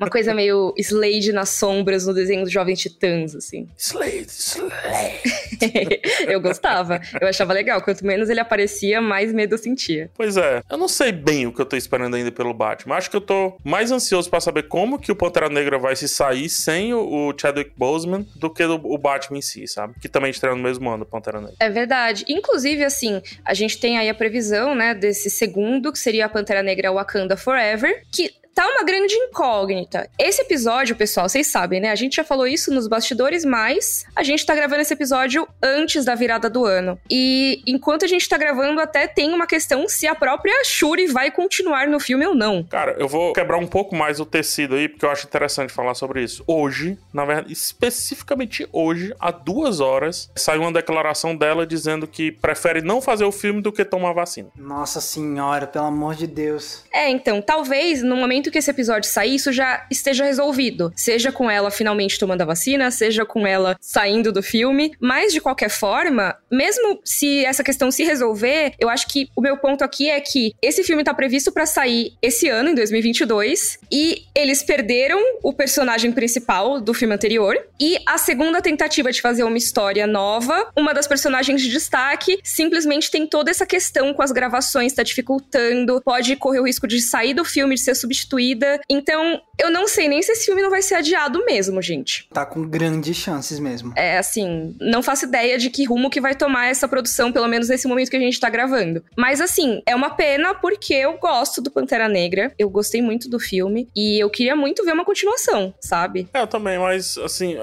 [0.00, 3.68] Uma coisa meio Slade nas sombras no desenho dos Jovens Titãs, assim.
[3.76, 6.00] Slade, Slade.
[6.26, 7.00] eu gostava.
[7.20, 7.80] Eu achava legal.
[7.82, 10.10] Quanto menos ele aparecia, mais medo eu sentia.
[10.16, 12.96] Pois é, eu não sei bem o que eu tô esperando ainda pelo Batman.
[12.96, 16.08] Acho que eu tô mais ansioso pra saber como que o Pantera Negra vai se
[16.08, 19.94] sair sem o, Chadwick Boseman do que o Batman em si, sabe?
[20.00, 21.56] Que também estreia no mesmo ano, Pantera Negra.
[21.60, 22.24] É verdade.
[22.26, 26.62] Inclusive, assim, a gente tem aí a previsão, né, desse segundo, que seria a Pantera
[26.62, 30.08] Negra Wakanda Forever, que tá uma grande incógnita.
[30.18, 31.90] Esse episódio, pessoal, vocês sabem, né?
[31.90, 36.04] A gente já falou isso nos bastidores, mas a gente tá gravando esse episódio antes
[36.04, 36.98] da virada do ano.
[37.10, 41.30] E enquanto a gente tá gravando, até tem uma questão se a própria Shuri vai
[41.30, 42.64] continuar no filme ou não.
[42.64, 45.94] Cara, eu vou quebrar um pouco mais o tecido aí, porque eu acho interessante falar
[45.94, 46.42] sobre isso.
[46.46, 52.82] Hoje, na verdade, especificamente hoje, há duas horas, saiu uma declaração dela dizendo que prefere
[52.82, 54.48] não fazer o filme do que tomar vacina.
[54.56, 56.84] Nossa senhora, pelo amor de Deus.
[56.92, 60.92] É, então, talvez no momento que esse episódio sair, isso já esteja resolvido.
[60.96, 64.92] Seja com ela finalmente tomando a vacina, seja com ela saindo do filme.
[65.00, 69.56] Mas, de qualquer forma, mesmo se essa questão se resolver, eu acho que o meu
[69.56, 74.24] ponto aqui é que esse filme tá previsto pra sair esse ano, em 2022, e
[74.34, 77.56] eles perderam o personagem principal do filme anterior.
[77.80, 83.10] E a segunda tentativa de fazer uma história nova, uma das personagens de destaque, simplesmente
[83.10, 87.34] tem toda essa questão com as gravações, tá dificultando, pode correr o risco de sair
[87.34, 87.94] do filme, de ser
[88.28, 88.80] substituída.
[88.88, 92.28] Então, eu não sei nem se esse filme não vai ser adiado mesmo, gente.
[92.32, 93.92] Tá com grandes chances mesmo.
[93.96, 97.68] É assim, não faço ideia de que rumo que vai tomar essa produção, pelo menos
[97.68, 99.02] nesse momento que a gente tá gravando.
[99.16, 103.40] Mas assim, é uma pena porque eu gosto do Pantera Negra, eu gostei muito do
[103.40, 106.28] filme e eu queria muito ver uma continuação, sabe?
[106.32, 107.56] É, eu também, mas assim,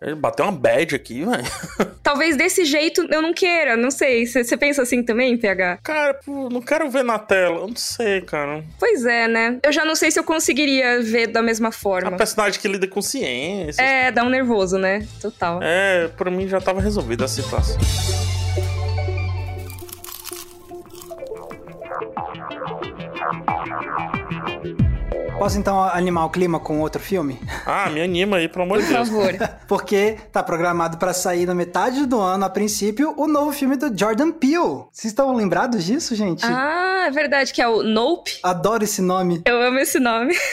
[0.00, 1.44] é, bateu uma bad aqui, velho.
[2.02, 4.26] Talvez desse jeito eu não queira, não sei.
[4.26, 5.78] Você pensa assim também, PH?
[5.82, 7.58] Cara, pô, não quero ver na tela.
[7.60, 8.64] Eu não sei, cara.
[8.78, 9.58] Pois é, né?
[9.62, 12.16] Eu já não sei se eu conseguiria ver da mesma A forma.
[12.16, 13.80] personagem que lida com ciência.
[13.82, 15.06] É, dá um nervoso, né?
[15.20, 15.60] Total.
[15.62, 17.76] É, pra mim já tava resolvida a situação.
[25.38, 27.38] Posso então animar o clima com outro filme?
[27.64, 29.08] Ah, me anima aí, pelo amor Por de Deus.
[29.08, 29.32] favor.
[29.68, 33.96] Porque tá programado pra sair na metade do ano, a princípio, o novo filme do
[33.96, 34.58] Jordan Peele.
[34.92, 36.44] Vocês estão lembrados disso, gente?
[36.44, 38.32] Ah, é verdade que é o Nope.
[38.42, 39.40] Adoro esse nome.
[39.46, 40.34] Eu amo esse nome.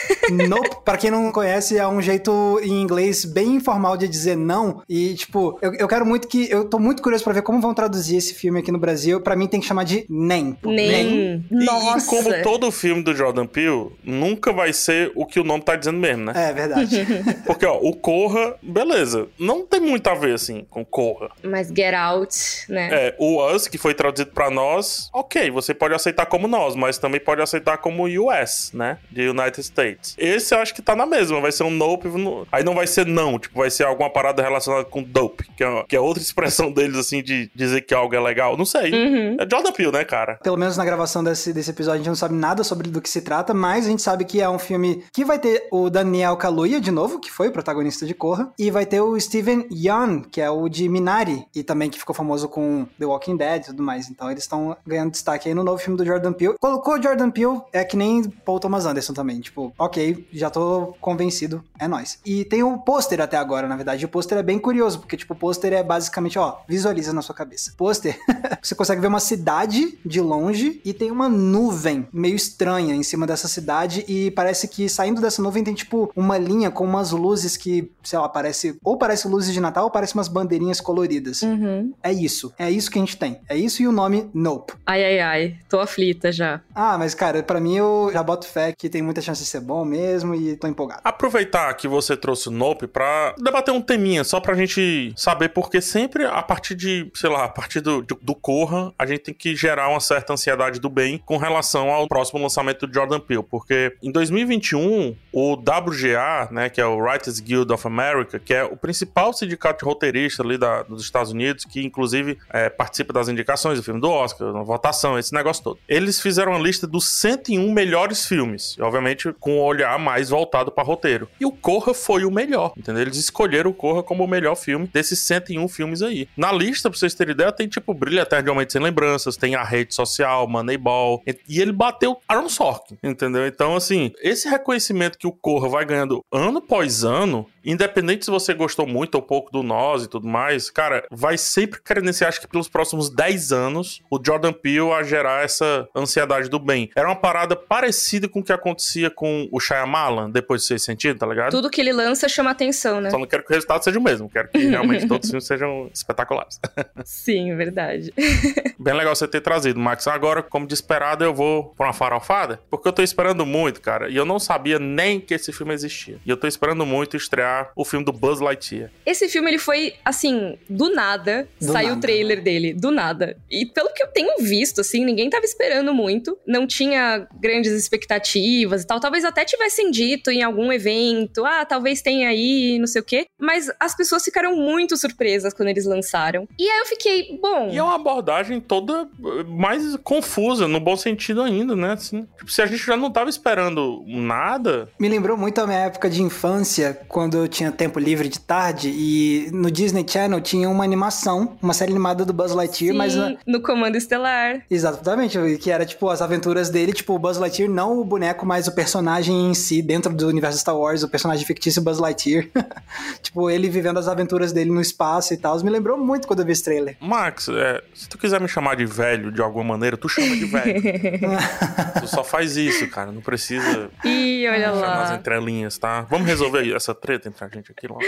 [0.48, 4.82] Nope, pra quem não conhece, é um jeito em inglês bem informal de dizer não.
[4.88, 6.50] E, tipo, eu, eu quero muito que.
[6.50, 9.20] Eu tô muito curioso pra ver como vão traduzir esse filme aqui no Brasil.
[9.20, 10.56] Pra mim tem que chamar de Nem.
[10.64, 11.44] Nem.
[11.50, 11.98] E- Nossa.
[11.98, 15.74] E como todo filme do Jordan Peele, nunca vai ser o que o nome tá
[15.76, 16.32] dizendo mesmo, né?
[16.34, 17.06] É verdade.
[17.46, 19.26] Porque, ó, o Corra, beleza.
[19.38, 21.30] Não tem muito a ver, assim, com Corra.
[21.42, 22.36] Mas Get Out,
[22.68, 22.88] né?
[22.92, 26.98] É, o Us, que foi traduzido pra nós, ok, você pode aceitar como nós, mas
[26.98, 28.98] também pode aceitar como US, né?
[29.10, 30.14] De United States.
[30.18, 32.08] Esse eu acho que tá na mesma, vai ser um nope.
[32.08, 35.64] no- Aí não vai ser não, tipo, vai ser alguma parada relacionada com dope, que
[35.64, 38.56] é, que é outra expressão deles, assim, de dizer que algo é legal.
[38.56, 38.92] Não sei.
[38.92, 39.36] Uhum.
[39.40, 40.34] É Jordan Peele, né, cara?
[40.42, 43.08] Pelo menos na gravação desse, desse episódio a gente não sabe nada sobre do que
[43.08, 46.36] se trata, mas a gente sabe que é um filme que vai ter o Daniel
[46.36, 50.22] Kaluuya de novo, que foi o protagonista de Corra, e vai ter o Steven Yeun,
[50.22, 53.66] que é o de Minari, e também que ficou famoso com The Walking Dead e
[53.66, 54.10] tudo mais.
[54.10, 56.56] Então eles estão ganhando destaque aí no novo filme do Jordan Peele.
[56.60, 60.94] Colocou o Jordan Peele, é que nem Paul Thomas Anderson também, tipo, ok, já tô
[61.00, 62.18] convencido, é nóis.
[62.24, 64.04] E tem o pôster até agora, na verdade.
[64.04, 67.34] O pôster é bem curioso, porque tipo, o pôster é basicamente, ó, visualiza na sua
[67.34, 67.72] cabeça.
[67.76, 68.18] Pôster,
[68.62, 73.26] você consegue ver uma cidade de longe e tem uma nuvem meio estranha em cima
[73.26, 77.56] dessa cidade e parece que saindo dessa nuvem tem tipo uma linha com umas luzes
[77.56, 81.42] que, sei lá, parece ou parece luzes de Natal ou parece umas bandeirinhas coloridas.
[81.42, 81.92] Uhum.
[82.02, 82.52] É isso.
[82.58, 83.40] É isso que a gente tem.
[83.48, 84.74] É isso e o nome Nope.
[84.86, 85.56] Ai, ai, ai.
[85.68, 86.60] Tô aflita já.
[86.74, 89.60] Ah, mas cara, pra mim eu já boto fé que tem muita chance de ser
[89.60, 91.00] bom mesmo e tô empolgado.
[91.04, 95.80] Aproveitar que você trouxe o Nope pra debater um teminha, só pra gente saber, porque
[95.80, 99.34] sempre a partir de, sei lá, a partir do, do, do Corra, a gente tem
[99.34, 103.42] que gerar uma certa ansiedade do bem com relação ao próximo lançamento do Jordan Peele,
[103.42, 104.10] porque em
[104.46, 109.32] 2021, o WGA, né, que é o Writers Guild of America, que é o principal
[109.32, 113.82] sindicato de roteirista ali da, dos Estados Unidos, que inclusive é, participa das indicações do
[113.84, 115.78] filme do Oscar, na votação, esse negócio todo.
[115.88, 120.84] Eles fizeram uma lista dos 101 melhores filmes, obviamente com um olhar mais voltado para
[120.84, 121.28] roteiro.
[121.40, 123.02] E o Corra foi o melhor, entendeu?
[123.02, 126.28] Eles escolheram o Corra como o melhor filme desses 101 filmes aí.
[126.36, 129.54] Na lista, pra vocês terem ideia, tem tipo Brilho Eterno de Homem Sem Lembranças, tem
[129.54, 133.46] A Rede Social, Moneyball, e- ele bateu Aaron Sorkin, entendeu?
[133.46, 138.54] Então, assim, esse reconhecimento que o Corra vai ganhando ano após ano, independente se você
[138.54, 142.46] gostou muito ou pouco do Nós e tudo mais, cara, vai sempre credenciar, acho que
[142.46, 146.90] pelos próximos 10 anos, o Jordan Peele a gerar essa ansiedade do bem.
[146.94, 151.18] Era uma parada parecida com o que acontecia com o Shyamalan depois de Seis Sentido,
[151.18, 151.50] tá ligado?
[151.50, 153.10] Tudo que ele lança chama atenção, né?
[153.10, 155.46] Só não quero que o resultado seja o mesmo, quero que realmente todos os filmes
[155.46, 156.60] sejam espetaculares.
[157.04, 158.12] Sim, verdade.
[158.78, 160.06] Bem legal você ter trazido, Max.
[160.06, 164.08] Agora, como de esperado, eu vou pra uma farofada, porque eu tô esperando muito, cara,
[164.08, 166.18] e eu não sabia nem que esse filme existia.
[166.24, 168.90] E eu tô esperando muito estrear o filme do Buzz Lightyear.
[169.04, 171.98] Esse filme, ele foi, assim, do nada, Do saiu nada.
[171.98, 173.36] o trailer dele, do nada.
[173.50, 178.82] E pelo que eu tenho visto, assim, ninguém tava esperando muito, não tinha grandes expectativas
[178.82, 179.00] e tal.
[179.00, 183.26] Talvez até tivessem dito em algum evento, ah, talvez tenha aí, não sei o quê.
[183.38, 186.48] Mas as pessoas ficaram muito surpresas quando eles lançaram.
[186.58, 187.70] E aí eu fiquei, bom.
[187.72, 191.92] E é uma abordagem toda eh, mais confusa, no bom sentido ainda, né?
[191.92, 195.78] Assim, tipo, se a gente já não tava esperando nada, Me lembrou muito a minha
[195.80, 200.68] época de infância, quando eu tinha tempo livre de tarde, e no Disney Channel tinha
[200.68, 203.38] uma animação, uma série animada do Buzz Lightyear, Sim, mas...
[203.46, 204.62] no Comando Estelar.
[204.70, 208.66] Exatamente, que era tipo as aventuras dele, tipo o Buzz Lightyear, não o boneco, mas
[208.66, 212.48] o personagem em si, dentro do universo Star Wars, o personagem fictício Buzz Lightyear.
[213.22, 215.56] tipo, ele vivendo as aventuras dele no espaço e tal.
[215.62, 216.96] Me lembrou muito quando eu vi esse trailer.
[217.00, 220.44] Max, é, se tu quiser me chamar de velho de alguma maneira, tu chama de
[220.44, 220.82] velho.
[222.00, 223.10] tu só faz isso, cara.
[223.12, 225.16] Não precisa Ih, olha chamar as lá.
[225.16, 226.02] entrelinhas, tá?
[226.10, 228.00] Vamos resolver essa treta a gente aqui logo.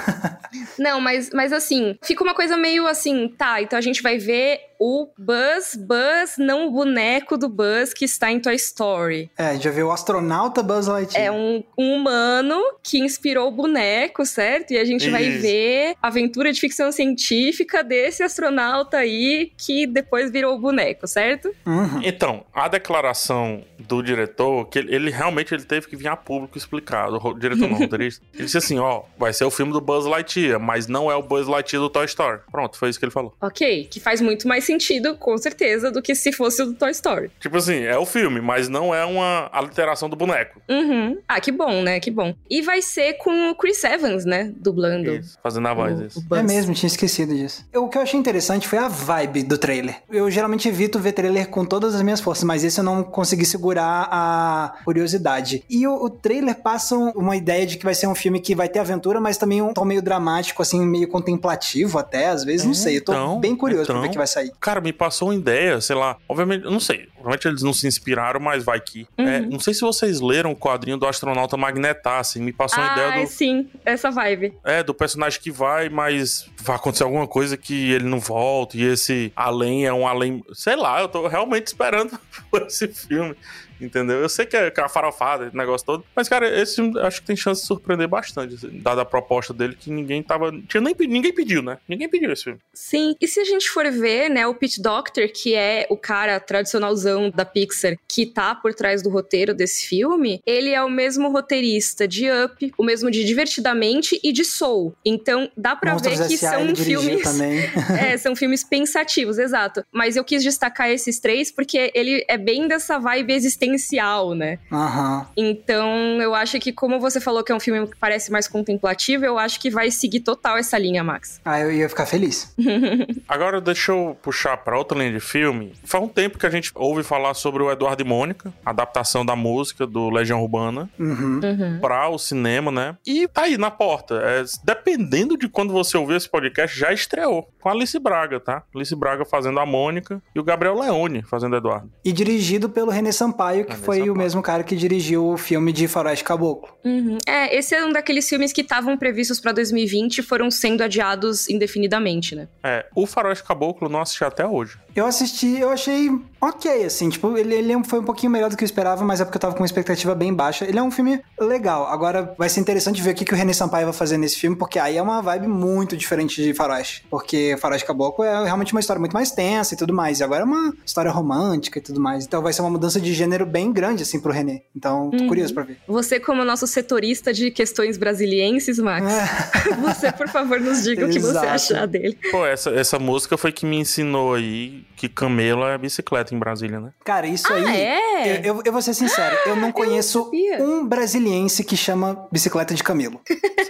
[0.78, 4.60] Não, mas, mas assim, fica uma coisa meio assim, tá, então a gente vai ver
[4.78, 9.30] o Buzz, Buzz, não o boneco do Buzz que está em Toy Story.
[9.36, 11.26] É, a gente já viu o astronauta Buzz Lightyear.
[11.26, 14.72] É um, um humano que inspirou o boneco, certo?
[14.72, 15.42] E a gente vai Isso.
[15.42, 21.52] ver a aventura de ficção científica desse astronauta aí que depois virou o boneco, certo?
[21.66, 22.00] Uhum.
[22.02, 26.56] Então, a declaração do diretor, que ele, ele realmente ele teve que vir a público
[26.56, 28.24] explicar, o diretor não, o roteirista.
[28.34, 31.22] Ele disse assim, ó, vai ser o filme do Buzz Lightyear, mas não é o
[31.22, 32.40] Buzz Lightyear do Toy Story.
[32.50, 33.34] Pronto, foi isso que ele falou.
[33.40, 36.90] Ok, que faz muito mais sentido, com certeza, do que se fosse o do Toy
[36.92, 37.30] Story.
[37.40, 40.60] Tipo assim, é o filme, mas não é uma alteração do boneco.
[40.68, 41.18] Uhum.
[41.26, 41.98] Ah, que bom, né?
[42.00, 42.34] Que bom.
[42.48, 44.52] E vai ser com o Chris Evans, né?
[44.56, 45.14] Dublando.
[45.14, 46.24] Isso, fazendo a voz o- isso.
[46.30, 46.34] o.
[46.36, 47.66] É mesmo, tinha esquecido disso.
[47.72, 49.96] Eu- o que eu achei interessante foi a vibe do trailer.
[50.10, 53.44] Eu geralmente evito ver trailer com todas as minhas forças, mas esse eu não consegui
[53.46, 55.64] segurar a curiosidade.
[55.68, 58.54] E o, o trailer passa um- uma ideia de que vai ser um filme que
[58.54, 62.66] vai ter aventura, mas também um tom meio dramático, assim, meio contemplativo até, às vezes,
[62.66, 62.98] não sei.
[62.98, 64.08] Eu tô então, bem curioso pra ver então.
[64.08, 64.52] o que vai sair.
[64.60, 66.16] Cara, me passou uma ideia, sei lá.
[66.28, 67.08] Obviamente, eu não sei.
[67.16, 69.06] Obviamente eles não se inspiraram, mas vai que.
[69.16, 72.40] É, não sei se vocês leram o quadrinho do astronauta Magnetar, assim.
[72.42, 74.54] Me passou uma Ah, ideia do, sim, essa vibe.
[74.64, 78.76] é, do personagem que vai, mas vai acontecer alguma coisa que ele não volta.
[78.76, 80.42] E esse além é um além.
[80.52, 82.18] Sei lá, eu tô realmente esperando
[82.50, 83.36] por esse filme.
[83.80, 84.18] Entendeu?
[84.18, 86.04] Eu sei que é, que é uma farofada, esse negócio todo.
[86.14, 89.54] Mas, cara, esse filme acho que tem chance de surpreender bastante, assim, dada a proposta
[89.54, 90.52] dele, que ninguém tava.
[90.68, 91.78] Tinha nem, ninguém pediu, né?
[91.88, 92.58] Ninguém pediu esse filme.
[92.72, 96.38] Sim, e se a gente for ver, né, o Pete Doctor, que é o cara
[96.40, 101.30] tradicionalzão da Pixar, que tá por trás do roteiro desse filme, ele é o mesmo
[101.30, 104.94] roteirista de Up, o mesmo de Divertidamente e de Soul.
[105.04, 107.22] Então, dá pra Monstros ver que são filmes...
[107.22, 107.58] também.
[107.98, 109.84] É, são filmes pensativos, exato.
[109.90, 113.32] Mas eu quis destacar esses três porque ele é bem dessa vibe
[113.74, 114.58] existencial, né?
[114.70, 115.26] Aham.
[115.36, 115.86] Então,
[116.20, 119.38] eu acho que, como você falou que é um filme que parece mais contemplativo, eu
[119.38, 121.40] acho que vai seguir total essa linha, Max.
[121.44, 122.54] Ah, eu ia ficar feliz.
[123.28, 125.72] Agora deixa eu puxar pra outra linha de filme.
[125.84, 129.34] Faz um tempo que a gente ouve falar sobre o Eduardo e Mônica, adaptação da
[129.36, 131.40] música do Legião Urbana Uhum.
[131.80, 132.96] pra o cinema, né?
[133.06, 134.20] E tá aí na porta.
[134.22, 138.62] É, dependendo de quando você ouvir esse podcast, já estreou com a Alice Braga, tá?
[138.74, 141.90] Alice Braga fazendo a Mônica e o Gabriel Leone fazendo o Eduardo.
[142.04, 145.88] E dirigido pelo René Sampaio, que foi o mesmo cara que dirigiu o filme de
[145.88, 146.68] Faroeste Caboclo.
[146.84, 147.18] Uhum.
[147.26, 151.48] É, esse é um daqueles filmes que estavam previstos pra 2020 e foram sendo adiados
[151.48, 152.48] indefinidamente, né?
[152.62, 154.78] É, o Faroeste Caboclo eu não assisti até hoje.
[154.94, 158.64] Eu assisti, eu achei ok, assim, tipo, ele, ele foi um pouquinho melhor do que
[158.64, 160.64] eu esperava, mas é porque eu tava com uma expectativa bem baixa.
[160.64, 161.86] Ele é um filme legal.
[161.86, 164.56] Agora vai ser interessante ver o que, que o René Sampaio vai fazer nesse filme,
[164.56, 167.04] porque aí é uma vibe muito diferente de Faroeste.
[167.10, 170.20] Porque Faroeste Caboclo é realmente uma história muito mais tensa e tudo mais.
[170.20, 172.24] E agora é uma história romântica e tudo mais.
[172.24, 174.62] Então vai ser uma mudança de gênero bem grande, assim, pro René.
[174.76, 175.28] Então, tô Uhum.
[175.28, 175.78] curioso pra ver.
[175.88, 179.04] Você, como nosso setorista de questões brasilienses, Max,
[179.80, 182.16] você, por favor, nos diga o que você achar dele.
[182.30, 186.80] Pô, essa, essa música foi que me ensinou aí que camelo é bicicleta em Brasília,
[186.80, 186.90] né?
[187.04, 187.80] Cara, isso Ah, aí.
[187.80, 188.38] é?
[188.38, 190.62] Eu, eu, eu vou ser sincero, eu não conheço sabia.
[190.62, 193.20] um brasiliense que chama bicicleta de camelo.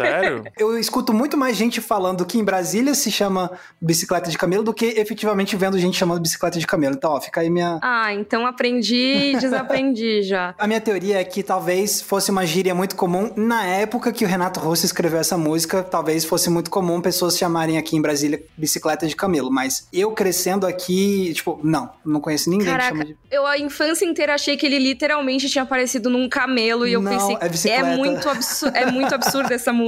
[0.06, 0.44] Sério?
[0.58, 4.74] Eu escuto muito mais gente falando que em Brasília se chama bicicleta de camelo do
[4.74, 6.94] que efetivamente vendo gente chamando bicicleta de camelo.
[6.94, 7.78] Então, ó, fica aí minha.
[7.82, 10.54] Ah, então aprendi e desaprendi já.
[10.58, 14.28] A minha teoria é que talvez fosse uma gíria muito comum na época que o
[14.28, 15.82] Renato Russo escreveu essa música.
[15.82, 19.50] Talvez fosse muito comum pessoas chamarem aqui em Brasília bicicleta de camelo.
[19.50, 23.16] Mas eu crescendo aqui, tipo, não, não conheço ninguém Caraca, que chama de.
[23.30, 27.10] eu a infância inteira achei que ele literalmente tinha aparecido num camelo e eu Não,
[27.12, 27.96] pensei, é bicicleta.
[27.96, 29.87] muito absurdo, é muito absurdo essa música,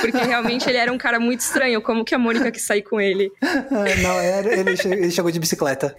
[0.00, 3.00] porque realmente ele era um cara muito estranho, como que a Mônica quis sair com
[3.00, 3.30] ele.
[4.02, 5.96] Não, era, ele, ele chegou de bicicleta.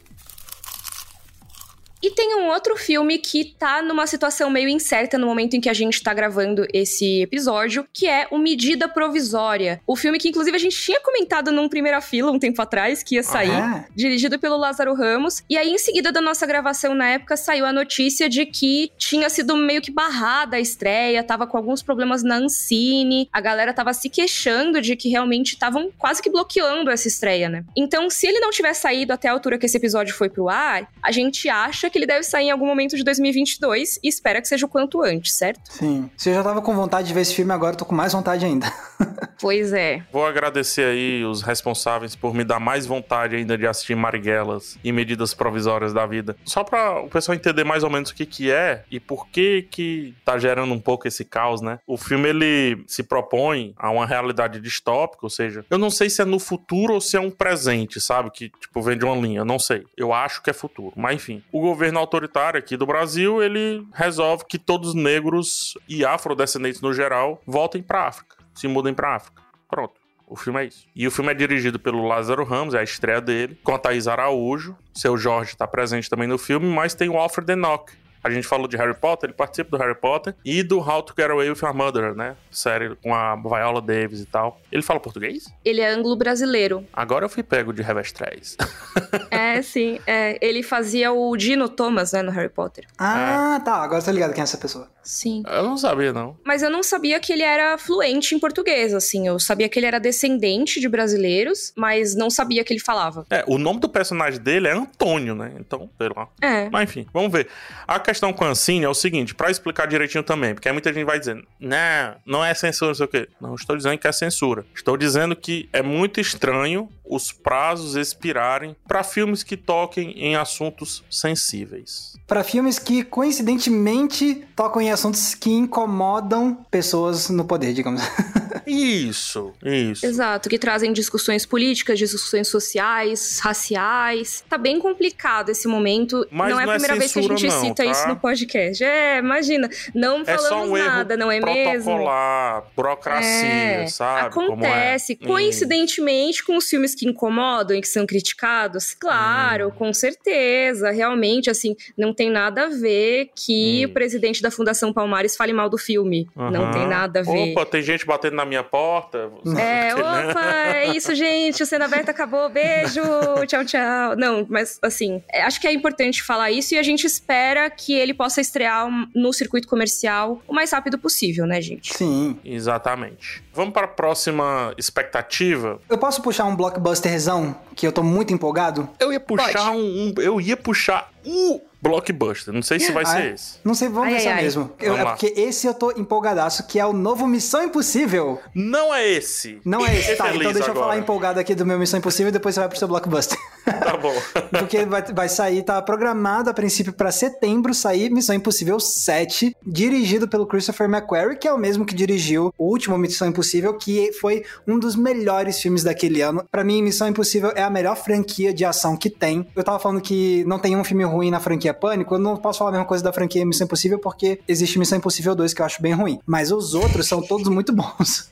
[2.01, 5.69] E tem um outro filme que tá numa situação meio incerta no momento em que
[5.69, 9.81] a gente tá gravando esse episódio, que é o Medida Provisória.
[9.85, 13.15] O filme que, inclusive, a gente tinha comentado num primeira fila um tempo atrás, que
[13.15, 15.43] ia sair, Ah, dirigido pelo Lázaro Ramos.
[15.49, 19.29] E aí, em seguida da nossa gravação na época, saiu a notícia de que tinha
[19.29, 23.93] sido meio que barrada a estreia, tava com alguns problemas na Ancine, a galera tava
[23.93, 27.63] se queixando de que realmente estavam quase que bloqueando essa estreia, né?
[27.75, 30.87] Então, se ele não tiver saído até a altura que esse episódio foi pro ar,
[31.01, 34.47] a gente acha que ele deve sair em algum momento de 2022 e espera que
[34.47, 35.61] seja o quanto antes, certo?
[35.69, 36.09] sim.
[36.17, 38.13] Se eu já tava com vontade de ver esse filme, agora eu tô com mais
[38.13, 38.71] vontade ainda.
[39.41, 40.03] Pois é.
[40.11, 44.91] Vou agradecer aí os responsáveis por me dar mais vontade ainda de assistir Marighellus e
[44.91, 46.35] medidas provisórias da vida.
[46.43, 49.61] Só pra o pessoal entender mais ou menos o que que é e por que
[49.71, 51.79] que tá gerando um pouco esse caos, né?
[51.87, 56.21] O filme ele se propõe a uma realidade distópica, ou seja, eu não sei se
[56.21, 58.29] é no futuro ou se é um presente, sabe?
[58.31, 59.85] Que tipo vem de uma linha, eu não sei.
[59.95, 61.41] Eu acho que é futuro, mas enfim.
[61.49, 66.93] O governo autoritário aqui do Brasil, ele resolve que todos os negros e afrodescendentes no
[66.93, 69.41] geral voltem pra África, se mudem pra África.
[69.69, 69.99] Pronto.
[70.27, 70.85] O filme é isso.
[70.95, 74.07] E o filme é dirigido pelo Lázaro Ramos, é a estreia dele, com a Thaís
[74.07, 74.77] Araújo.
[74.93, 77.91] Seu Jorge tá presente também no filme, mas tem o Alfred Enoch.
[78.23, 81.13] A gente falou de Harry Potter, ele participa do Harry Potter e do How to
[81.17, 82.35] Get Away with Your Murder, né?
[82.51, 84.59] Série com a Viola Davis e tal.
[84.71, 85.45] Ele fala português?
[85.63, 86.85] Ele é anglo-brasileiro.
[86.91, 88.57] Agora eu fui pego de 3.
[89.31, 89.99] É, sim.
[90.05, 92.85] É, ele fazia o Dino Thomas, né, no Harry Potter.
[92.97, 93.75] Ah, tá.
[93.75, 94.87] Agora tô ligado quem é essa pessoa.
[95.09, 95.41] Sim.
[95.47, 96.37] eu não sabia, não.
[96.45, 99.27] Mas eu não sabia que ele era fluente em português, assim.
[99.27, 103.25] Eu sabia que ele era descendente de brasileiros, mas não sabia que ele falava.
[103.31, 105.53] É, o nome do personagem dele é Antônio, né?
[105.59, 106.27] Então, sei lá.
[106.39, 106.69] É.
[106.69, 107.47] Mas enfim, vamos ver.
[107.87, 110.93] A questão com a Ancine é o seguinte, pra explicar direitinho também, porque aí muita
[110.93, 113.27] gente vai dizendo, não, não é censura, não sei o quê.
[113.41, 114.63] Não estou dizendo que é censura.
[114.75, 121.03] Estou dizendo que é muito estranho os prazos expirarem pra filmes que toquem em assuntos
[121.09, 122.13] sensíveis.
[122.27, 124.98] Pra filmes que, coincidentemente, tocam em assuntos
[125.39, 128.01] que incomodam pessoas no poder, digamos.
[128.65, 130.05] Isso, isso.
[130.05, 134.43] Exato, que trazem discussões políticas, discussões sociais, raciais.
[134.47, 136.23] Tá bem complicado esse momento.
[136.29, 137.89] Mas não é a é primeira vez que a gente censura, não, cita tá?
[137.91, 138.83] isso no podcast.
[138.83, 139.67] É, imagina.
[139.95, 141.83] Não É só falamos um erro nada, não é mesmo?
[141.83, 144.33] protocolar, burocracia, É, sabe?
[144.35, 144.53] como é.
[144.53, 145.25] Acontece, Hum.
[145.27, 148.93] coincidentemente, com os filmes que incomodam e que são criticados.
[148.99, 149.71] Claro, Hum.
[149.71, 150.91] com certeza.
[150.91, 153.89] Realmente, assim, não tem nada a ver que Hum.
[153.89, 156.27] o presidente da Fundação Palmares fale mal do filme.
[156.35, 156.71] Não Aham.
[156.71, 157.51] tem nada a ver.
[157.51, 159.29] Opa, tem gente batendo na minha porta.
[159.59, 160.41] É, opa,
[160.73, 161.61] é isso, gente.
[161.61, 162.49] O Cena Aberta acabou.
[162.49, 163.01] Beijo,
[163.47, 164.15] tchau, tchau.
[164.17, 167.93] Não, mas assim, é, acho que é importante falar isso e a gente espera que
[167.93, 171.93] ele possa estrear no circuito comercial o mais rápido possível, né, gente?
[171.93, 172.37] Sim.
[172.45, 173.43] Exatamente.
[173.53, 175.79] Vamos para a próxima expectativa.
[175.89, 178.89] Eu posso puxar um blockbusterzão que eu tô muito empolgado?
[178.99, 182.53] Eu ia puxar um, um- Eu ia puxar o blockbuster.
[182.53, 183.33] Não sei se vai Ah, ser é?
[183.33, 183.53] esse.
[183.63, 184.71] Não sei, vamos Ai, ver se é ai, mesmo.
[184.79, 185.11] Eu- Vamos é lá.
[185.11, 188.39] porque esse eu tô empolgadaço, que é o novo Missão Impossível.
[188.53, 189.61] Não é esse.
[189.65, 190.25] Não é esse, tá?
[190.25, 190.87] feliz Então deixa eu agora.
[190.87, 193.37] falar empolgado aqui do meu Missão Impossível e depois você vai pro seu blockbuster.
[193.79, 194.13] Tá bom.
[194.59, 200.27] Porque vai, vai sair, tá programado a princípio pra setembro sair Missão Impossível 7, dirigido
[200.27, 204.43] pelo Christopher McQuarrie, que é o mesmo que dirigiu o último Missão Impossível, que foi
[204.67, 206.43] um dos melhores filmes daquele ano.
[206.51, 209.47] Pra mim, Missão Impossível é a melhor franquia de ação que tem.
[209.55, 212.59] Eu tava falando que não tem um filme ruim na franquia Pânico, eu não posso
[212.59, 215.65] falar a mesma coisa da franquia Missão Impossível, porque existe Missão Impossível 2 que eu
[215.65, 216.19] acho bem ruim.
[216.25, 218.27] Mas os outros são todos muito bons.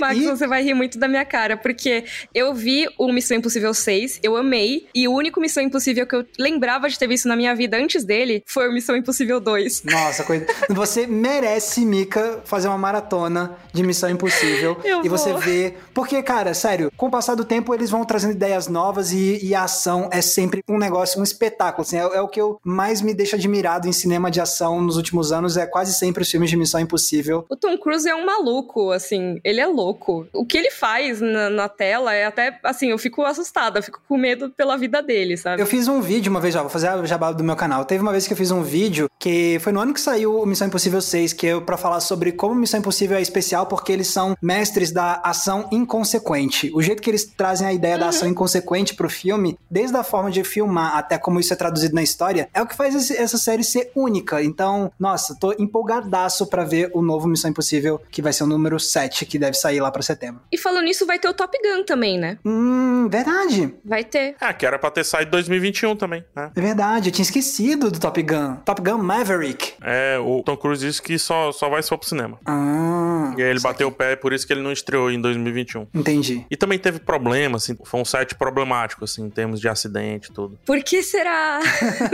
[0.00, 3.72] Max, E- você vai rir muito da minha cara, porque eu vi o Missão Impossível
[3.74, 7.36] 6, eu amei, e o único Missão Impossível que eu lembrava de ter visto na
[7.36, 9.84] minha vida antes dele foi o Missão Impossível 2.
[9.84, 10.46] Nossa, coisa.
[10.68, 14.78] Você merece, Mika, fazer uma maratona de Missão Impossível.
[14.84, 15.40] Eu e você vou.
[15.40, 15.74] vê.
[15.94, 19.54] Porque, cara, sério, com o passar do tempo eles vão trazendo ideias novas e, e
[19.54, 21.82] a ação é sempre um negócio, um espetáculo.
[21.82, 24.96] Assim, é, é o que eu mais me deixa admirado em cinema de ação nos
[24.96, 25.56] últimos anos.
[25.56, 27.44] É quase sempre os filmes de Missão Impossível.
[27.48, 30.26] O Tom Cruise é um maluco, assim, ele é louco.
[30.32, 34.00] O que ele faz na, na tela é até, assim, eu fico assustada, eu fico
[34.08, 35.62] com medo pela vida dele, sabe?
[35.62, 37.84] Eu fiz um vídeo uma vez, ó, vou fazer a jabá do meu canal.
[37.84, 40.44] Teve uma vez que eu fiz um vídeo que foi no ano que saiu o
[40.44, 44.08] Missão Impossível 6, que é para falar sobre como Missão Impossível é especial porque eles
[44.08, 46.72] são mestres da ação inconsequente.
[46.74, 48.00] O jeito que eles trazem a ideia uhum.
[48.00, 51.94] da ação inconsequente pro filme, desde a forma de filmar até como isso é traduzido
[51.94, 54.42] na história, é o que faz esse, essa série ser única.
[54.42, 58.80] Então, nossa, tô empolgadaço para ver o novo Missão Impossível, que vai ser o número
[58.80, 60.40] 7, que deve sair lá para setembro.
[60.50, 62.38] E falando nisso, vai ter o Top Gun também, né?
[62.44, 63.72] Hum, verdade.
[63.84, 64.34] Vai ter.
[64.40, 66.50] Ah, que era pra ter saído em 2021 também, né?
[66.54, 68.56] É verdade, eu tinha esquecido do Top Gun.
[68.64, 69.74] Top Gun Maverick.
[69.82, 72.38] É, o Tom Cruise disse que só, só vai só pro cinema.
[72.46, 73.34] Ah.
[73.36, 75.86] E aí ele bateu o pé, por isso que ele não estreou em 2021.
[75.94, 76.44] Entendi.
[76.50, 80.32] E também teve problema, assim, foi um set problemático, assim, em termos de acidente e
[80.32, 80.58] tudo.
[80.64, 81.60] Por que será?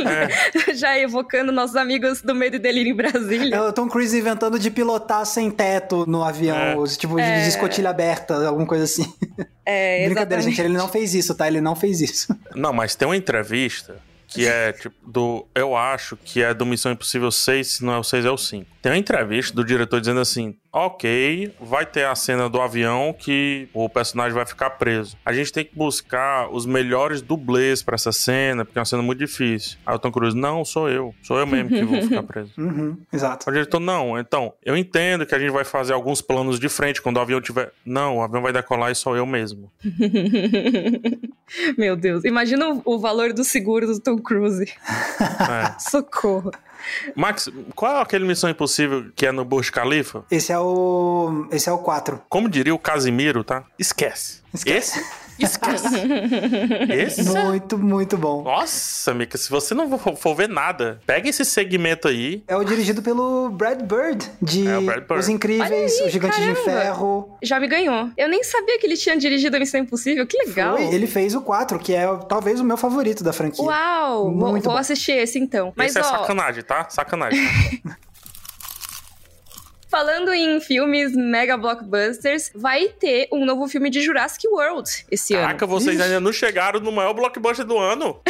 [0.04, 0.74] É.
[0.74, 3.56] Já evocando nossos amigos do Medo e Delírio em Brasília.
[3.56, 6.86] É o Tom Cruise inventando de pilotar sem teto no avião, é.
[6.88, 7.42] tipo, é.
[7.42, 9.12] de escotilha aberta, alguma coisa assim.
[9.64, 11.46] É, Brincadeira, gente, ele não fez isso, tá?
[11.46, 12.23] Ele não fez isso.
[12.54, 13.96] Não, mas tem uma entrevista
[14.28, 15.46] que é tipo do.
[15.54, 18.36] Eu acho que é do Missão Impossível 6, se não é o 6, é o
[18.36, 18.73] 5.
[18.84, 23.66] Tem uma entrevista do diretor dizendo assim: ok, vai ter a cena do avião que
[23.72, 25.16] o personagem vai ficar preso.
[25.24, 29.02] A gente tem que buscar os melhores dublês para essa cena, porque é uma cena
[29.02, 29.78] muito difícil.
[29.86, 31.14] Aí o Tom Cruise, não, sou eu.
[31.22, 32.52] Sou eu mesmo que vou ficar preso.
[32.58, 33.48] Uhum, exato.
[33.48, 37.00] O diretor, não, então, eu entendo que a gente vai fazer alguns planos de frente
[37.00, 37.72] quando o avião tiver.
[37.86, 39.72] Não, o avião vai decolar e sou eu mesmo.
[41.78, 44.64] Meu Deus, imagina o valor do seguro do Tom Cruise.
[44.64, 45.74] É.
[45.80, 46.50] Socorro.
[47.14, 50.24] Max, qual é aquele Missão Impossível que é no Burj Khalifa?
[50.30, 51.46] Esse é o.
[51.50, 52.22] Esse é o 4.
[52.28, 53.64] Como diria o Casimiro, tá?
[53.78, 54.42] Esquece.
[54.52, 54.98] Esquece.
[54.98, 55.23] Esse?
[55.38, 55.86] Esquece.
[56.90, 57.24] Esse?
[57.24, 58.42] Muito, muito bom.
[58.42, 62.42] Nossa, Mika, se você não for ver nada, pega esse segmento aí.
[62.46, 65.20] É o dirigido pelo Brad Bird, de é Brad Bird.
[65.20, 66.54] Os Incríveis, aí, O Gigante caramba.
[66.54, 67.36] de Ferro.
[67.42, 68.10] Já me ganhou.
[68.16, 70.76] Eu nem sabia que ele tinha dirigido a Missão Impossível, que legal.
[70.76, 70.94] Foi.
[70.94, 73.64] Ele fez o 4, que é talvez o meu favorito da franquia.
[73.64, 74.30] Uau!
[74.30, 75.72] Muito vou, vou assistir esse então.
[75.76, 76.14] Mas, esse é ó...
[76.14, 76.86] é sacanagem, tá?
[76.88, 77.40] Sacanagem.
[79.94, 85.50] Falando em filmes mega blockbusters, vai ter um novo filme de Jurassic World esse Caraca,
[85.50, 85.58] ano.
[85.60, 88.20] Caraca, vocês ainda não chegaram no maior blockbuster do ano.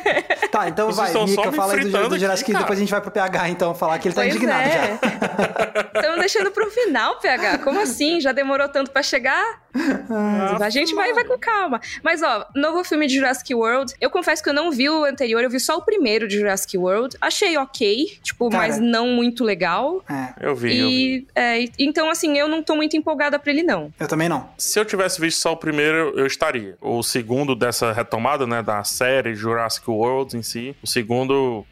[0.50, 3.02] tá, então vocês vai, Mika, fala aí do, do Jurassic, aqui, depois a gente vai
[3.02, 4.72] pro PH então falar que ele tá pois indignado é.
[4.72, 5.90] já.
[5.94, 7.58] Estamos deixando pro final, PH.
[7.58, 8.18] Como assim?
[8.18, 9.60] Já demorou tanto para chegar?
[9.74, 11.80] Ah, a gente vai, vai com calma.
[12.02, 13.94] Mas ó, novo filme de Jurassic World.
[14.00, 16.76] Eu confesso que eu não vi o anterior, eu vi só o primeiro de Jurassic
[16.76, 17.16] World.
[17.20, 20.04] Achei ok, tipo, Cara, mas não muito legal.
[20.08, 20.34] É.
[20.40, 20.72] Eu vi.
[20.72, 21.26] E, eu vi.
[21.34, 23.92] É, então, assim, eu não tô muito empolgada pra ele, não.
[23.98, 24.48] Eu também não.
[24.58, 26.76] Se eu tivesse visto só o primeiro, eu estaria.
[26.80, 30.74] O segundo dessa retomada, né, da série Jurassic World em si.
[30.82, 31.64] O segundo,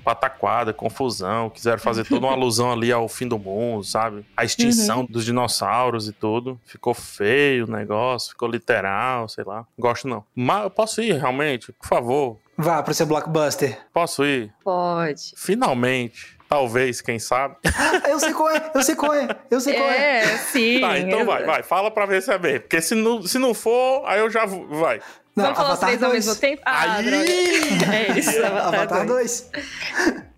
[0.00, 4.24] pataquada, confusão, quiseram fazer toda uma alusão ali ao fim do mundo, sabe?
[4.36, 5.06] A extinção uhum.
[5.06, 6.60] dos dinossauros e tudo.
[6.64, 9.66] Ficou feio o negócio, ficou literal, sei lá.
[9.78, 10.24] Gosto não.
[10.34, 12.38] Mas eu posso ir, realmente, por favor.
[12.56, 13.78] Vá pro seu blockbuster.
[13.92, 14.52] Posso ir?
[14.62, 15.32] Pode.
[15.36, 16.40] Finalmente.
[16.50, 17.54] Talvez, quem sabe.
[18.10, 20.18] eu sei qual é, eu sei qual é, eu sei qual é.
[20.18, 20.80] É, sim.
[20.80, 22.58] Tá, então vai, vai, fala pra ver se é bem.
[22.58, 24.66] Porque se não, se não for, aí eu já vou.
[24.66, 25.00] Vai.
[25.36, 26.62] Não, Vamos falar os três ao mesmo tempo?
[26.66, 27.04] Ah, Aí!
[27.04, 27.96] droga.
[27.96, 29.50] É isso, Avatar, 2.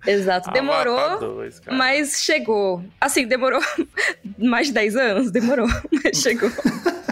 [0.07, 2.83] Exato, demorou, 2, mas chegou.
[3.01, 3.61] Assim, demorou
[4.39, 5.31] mais de 10 anos?
[5.31, 5.69] Demorou,
[6.05, 6.51] mas chegou.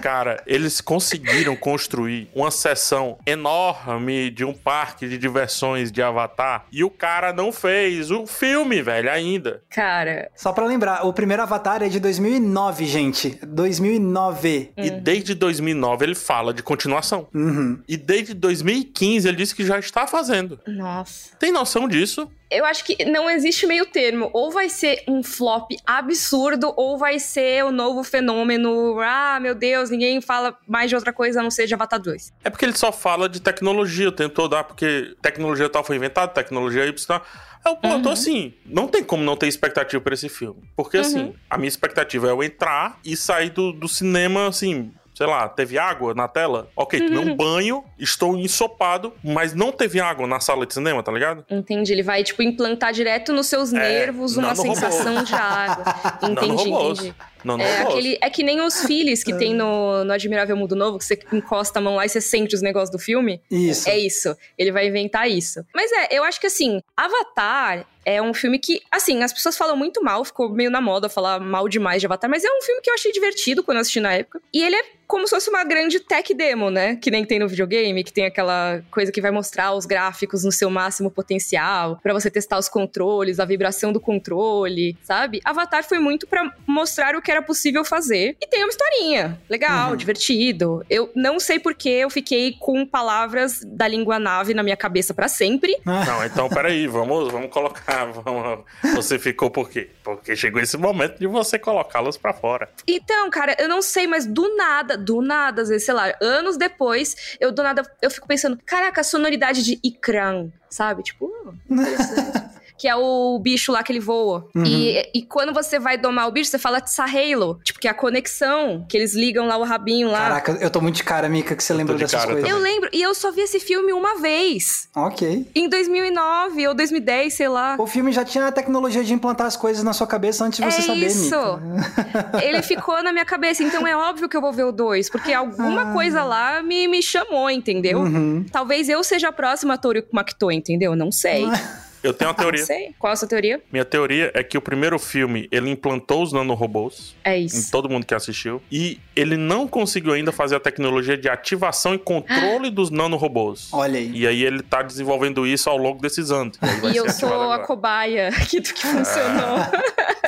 [0.01, 6.82] Cara, eles conseguiram construir uma seção enorme de um parque de diversões de Avatar e
[6.82, 9.62] o cara não fez o filme, velho, ainda.
[9.68, 10.30] Cara.
[10.34, 13.38] Só pra lembrar, o primeiro Avatar é de 2009, gente.
[13.47, 14.72] 2009.
[14.76, 17.28] E desde 2009 ele fala de continuação.
[17.34, 17.78] Uhum.
[17.86, 20.59] E desde 2015 ele disse que já está fazendo.
[20.66, 21.36] Nossa.
[21.38, 22.30] Tem noção disso?
[22.51, 24.28] Eu acho que não existe meio termo.
[24.32, 28.98] Ou vai ser um flop absurdo, ou vai ser o novo fenômeno.
[29.01, 32.32] Ah, meu Deus, ninguém fala mais de outra coisa a não ser de Avatar 2.
[32.44, 35.96] É porque ele só fala de tecnologia o tempo todo, ah, porque tecnologia tal foi
[35.96, 37.20] inventada, tecnologia Y.
[37.64, 38.03] Eu, pô, uhum.
[38.03, 40.62] tô assim, não tem como não ter expectativa para esse filme.
[40.74, 41.34] Porque, assim, uhum.
[41.48, 45.79] a minha expectativa é eu entrar e sair do, do cinema, assim, sei lá, teve
[45.79, 46.71] água na tela?
[46.75, 51.12] Ok, tomei um banho, estou ensopado, mas não teve água na sala de cinema, tá
[51.12, 51.45] ligado?
[51.51, 51.93] Entendi.
[51.93, 55.27] Ele vai, tipo, implantar direto nos seus é, nervos uma sensação robô.
[55.27, 55.85] de água.
[56.31, 57.14] Entendi, entendi.
[57.45, 60.76] Não, não é, aquele, é que nem os filhos que tem no, no Admirável Mundo
[60.76, 63.41] Novo, que você encosta a mão lá e você sente os negócios do filme.
[63.51, 63.88] Isso.
[63.88, 64.36] É isso.
[64.59, 65.64] Ele vai inventar isso.
[65.74, 69.76] Mas é, eu acho que assim, Avatar é um filme que, assim, as pessoas falam
[69.76, 72.80] muito mal, ficou meio na moda falar mal demais de Avatar, mas é um filme
[72.80, 74.41] que eu achei divertido quando eu assisti na época.
[74.53, 76.95] E ele é como se fosse uma grande tech demo, né?
[76.95, 80.53] Que nem tem no videogame, que tem aquela coisa que vai mostrar os gráficos no
[80.53, 85.41] seu máximo potencial, para você testar os controles, a vibração do controle, sabe?
[85.45, 88.37] Avatar foi muito para mostrar o que que era possível fazer.
[88.41, 89.41] E tem uma historinha.
[89.49, 89.97] Legal, uhum.
[89.97, 90.85] divertido.
[90.91, 95.28] Eu não sei porque eu fiquei com palavras da língua nave na minha cabeça para
[95.28, 95.78] sempre.
[95.85, 98.07] Não, então peraí, vamos, vamos colocar.
[98.07, 98.64] Vamos...
[98.95, 99.91] Você ficou por quê?
[100.03, 102.68] Porque chegou esse momento de você colocá-las para fora.
[102.85, 106.57] Então, cara, eu não sei, mas do nada, do nada, às vezes, sei lá, anos
[106.57, 111.05] depois, eu do nada, eu fico pensando, caraca, a sonoridade de Ikran, sabe?
[111.05, 111.31] Tipo,
[111.70, 114.49] interessante que é o bicho lá que ele voa.
[114.55, 114.64] Uhum.
[114.64, 117.95] E, e quando você vai domar o bicho, você fala Tsahalo, tipo, que é a
[117.95, 120.20] conexão, que eles ligam lá o rabinho lá.
[120.20, 122.49] Caraca, eu tô muito de cara, Mika, que você lembra de dessas coisas.
[122.49, 124.89] Eu lembro, e eu só vi esse filme uma vez.
[124.97, 125.47] Ok.
[125.55, 127.76] Em 2009 ou 2010, sei lá.
[127.78, 130.64] O filme já tinha a tecnologia de implantar as coisas na sua cabeça antes de
[130.64, 131.37] você é saber, isso.
[131.59, 132.41] Mika.
[132.43, 135.35] Ele ficou na minha cabeça, então é óbvio que eu vou ver o 2, porque
[135.35, 135.93] alguma ah.
[135.93, 137.99] coisa lá me, me chamou, entendeu?
[137.99, 138.47] Uhum.
[138.51, 140.97] Talvez eu seja a próxima Tori Makto, entendeu?
[140.97, 141.45] Não sei.
[142.03, 142.64] Eu tenho uma teoria.
[142.64, 142.94] Sei.
[142.98, 143.61] Qual é a sua teoria?
[143.72, 147.14] Minha teoria é que o primeiro filme, ele implantou os nanorobôs.
[147.24, 147.57] É isso.
[147.57, 148.62] Em todo mundo que assistiu.
[148.70, 153.68] E ele não conseguiu ainda fazer a tecnologia de ativação e controle dos nanorobôs.
[153.72, 154.11] Olha aí.
[154.12, 156.59] E aí ele tá desenvolvendo isso ao longo desses anos.
[156.84, 157.62] E, e eu sou agora.
[157.62, 159.59] a cobaia aqui do que funcionou.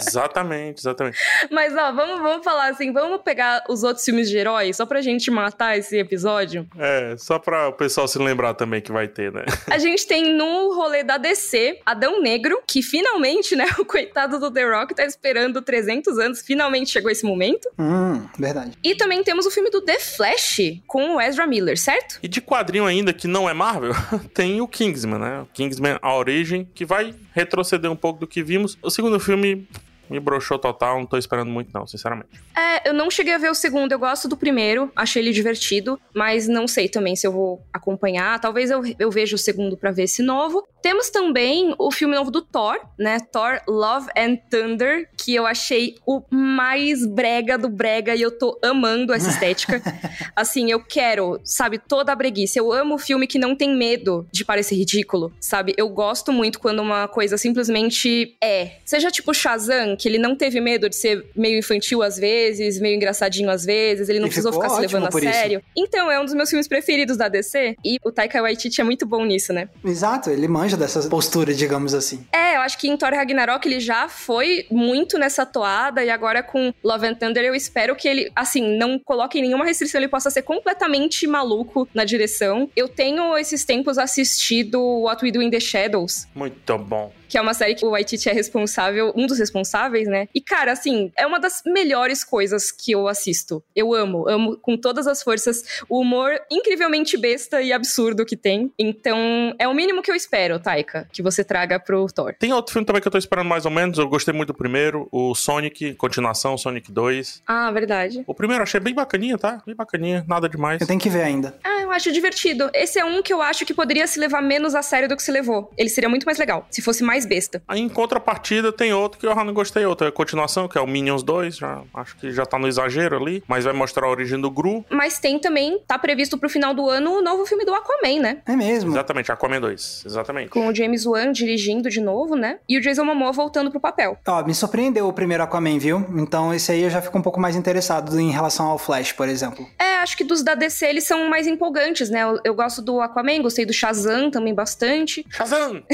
[0.07, 1.18] Exatamente, exatamente.
[1.50, 5.00] Mas, ó, vamos, vamos falar assim, vamos pegar os outros filmes de heróis, só pra
[5.00, 6.66] gente matar esse episódio?
[6.78, 9.44] É, só pra o pessoal se lembrar também que vai ter, né?
[9.70, 14.50] A gente tem no rolê da DC, Adão Negro, que finalmente, né, o coitado do
[14.50, 17.68] The Rock tá esperando 300 anos, finalmente chegou esse momento.
[17.78, 18.72] Hum, verdade.
[18.82, 22.18] E também temos o filme do The Flash, com o Ezra Miller, certo?
[22.22, 23.92] E de quadrinho ainda, que não é Marvel,
[24.34, 25.40] tem o Kingsman, né?
[25.40, 28.78] O Kingsman A Origem, que vai retroceder um pouco do que vimos.
[28.82, 29.66] O segundo filme
[30.09, 32.30] me broxou total, não tô esperando muito não, sinceramente.
[32.57, 36.00] É, eu não cheguei a ver o segundo, eu gosto do primeiro, achei ele divertido,
[36.14, 39.90] mas não sei também se eu vou acompanhar, talvez eu, eu veja o segundo para
[39.90, 40.66] ver esse novo.
[40.82, 45.94] Temos também o filme novo do Thor, né, Thor Love and Thunder, que eu achei
[46.05, 49.80] o mais brega do brega e eu tô amando essa estética.
[50.34, 54.44] assim, eu quero, sabe, toda a breguice, eu amo filme que não tem medo de
[54.44, 55.72] parecer ridículo, sabe?
[55.76, 58.78] Eu gosto muito quando uma coisa simplesmente é.
[58.84, 62.97] Seja tipo Shazam, que ele não teve medo de ser meio infantil às vezes, meio
[62.97, 65.59] engraçadinho às vezes, ele não precisou ficar se levando a sério.
[65.59, 65.66] Isso.
[65.76, 69.07] Então, é um dos meus filmes preferidos da DC e o Taika Waititi é muito
[69.07, 69.68] bom nisso, né?
[69.84, 72.24] Exato, ele manja dessa postura, digamos assim.
[72.32, 76.43] É, eu acho que em Thor Ragnarok ele já foi muito nessa toada e agora
[76.43, 80.30] com Love and Thunder eu espero que ele, assim, não coloque nenhuma restrição, ele possa
[80.30, 82.70] ser completamente maluco na direção.
[82.76, 86.26] Eu tenho esses tempos assistido What We Do in the Shadows.
[86.34, 90.28] Muito bom que é uma série que o Waititi é responsável, um dos responsáveis, né?
[90.34, 93.64] E, cara, assim, é uma das melhores coisas que eu assisto.
[93.74, 98.70] Eu amo, amo com todas as forças o humor incrivelmente besta e absurdo que tem.
[98.78, 102.34] Então, é o mínimo que eu espero, Taika, que você traga pro Thor.
[102.38, 104.54] Tem outro filme também que eu tô esperando mais ou menos, eu gostei muito do
[104.54, 107.44] primeiro, o Sonic, continuação, Sonic 2.
[107.46, 108.22] Ah, verdade.
[108.26, 109.62] O primeiro eu achei bem bacaninha, tá?
[109.64, 110.82] Bem bacaninha, nada demais.
[110.82, 111.58] Eu tenho que ver ainda.
[111.64, 112.70] Ah, eu acho divertido.
[112.74, 115.22] Esse é um que eu acho que poderia se levar menos a sério do que
[115.22, 115.72] se levou.
[115.78, 117.62] Ele seria muito mais legal, se fosse mais mais besta.
[117.66, 120.86] Aí em contrapartida tem outro que eu já não gostei, outra continuação, que é o
[120.86, 124.40] Minions 2, já, acho que já tá no exagero ali, mas vai mostrar a origem
[124.40, 124.84] do Gru.
[124.90, 128.38] Mas tem também, tá previsto pro final do ano o novo filme do Aquaman, né?
[128.46, 128.90] É mesmo?
[128.90, 130.50] Exatamente, Aquaman 2, exatamente.
[130.50, 132.58] Com o James Wan dirigindo de novo, né?
[132.68, 134.18] E o Jason Momoa voltando pro papel.
[134.26, 136.04] Ó, me surpreendeu o primeiro Aquaman, viu?
[136.16, 139.28] Então esse aí eu já fico um pouco mais interessado em relação ao Flash, por
[139.28, 139.66] exemplo.
[139.78, 142.22] É, acho que dos da DC eles são mais empolgantes, né?
[142.22, 145.24] Eu, eu gosto do Aquaman, gostei do Shazam também bastante.
[145.30, 145.82] Shazam!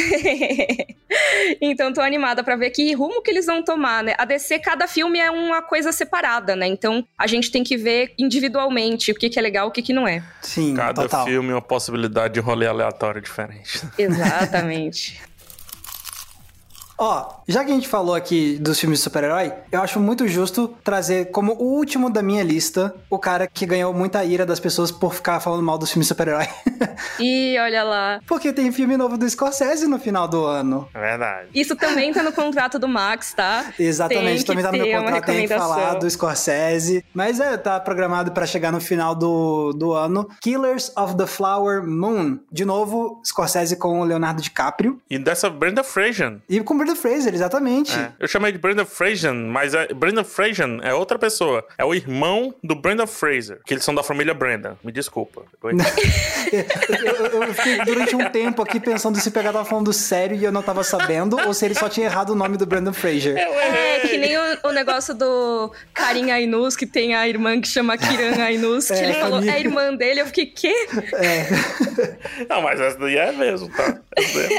[1.61, 4.15] então tô animada para ver que rumo que eles vão tomar, né?
[4.19, 6.67] A DC, cada filme é uma coisa separada, né?
[6.67, 9.83] Então a gente tem que ver individualmente o que, que é legal e o que,
[9.83, 10.23] que não é.
[10.43, 11.25] Sim, Cada total.
[11.27, 13.81] filme é uma possibilidade de rolê aleatório diferente.
[13.97, 15.21] Exatamente.
[16.99, 20.77] Ó, já que a gente falou aqui dos filmes de super-herói, eu acho muito justo
[20.85, 24.93] trazer como o último da minha lista o cara que ganhou muita ira das pessoas
[24.93, 26.47] por ficar falando mal dos filmes de super-herói.
[27.19, 28.21] Ih, olha lá.
[28.27, 30.89] Porque tem filme novo do Scorsese no final do ano.
[30.93, 31.49] É verdade.
[31.55, 33.73] Isso também tá no contrato do Max, tá?
[33.79, 37.03] Exatamente, também tá no meu contrato, tem que falar do Scorsese.
[37.15, 40.29] Mas é, tá programado para chegar no final do, do ano.
[40.43, 42.39] Killers of the Flower Moon.
[42.53, 45.01] De novo, Scorsese com o Leonardo DiCaprio.
[45.09, 46.39] E dessa Brenda Fraser.
[46.47, 47.99] E com Brenda Fraser, exatamente.
[47.99, 48.13] É.
[48.21, 51.65] Eu chamei de Brenda Fraser, mas é, Brenda Fraser é outra pessoa.
[51.77, 54.77] É o irmão do Brenda Fraser, que eles são da família Brenda.
[54.85, 55.43] Me desculpa.
[55.63, 60.53] eu, eu, fiquei durante um tempo aqui pensando se pegar tava falando sério e eu
[60.53, 63.37] não tava sabendo, ou se ele só tinha errado o nome do Brandon Fraser.
[63.37, 67.97] É, que nem o, o negócio do Karim Ainus, que tem a irmã que chama
[67.97, 70.75] Kiran Ainus, que é, ele falou, é irmã dele, eu fiquei, quê?
[71.15, 71.47] É.
[72.49, 74.01] Não, mas essa daí é mesmo, tá?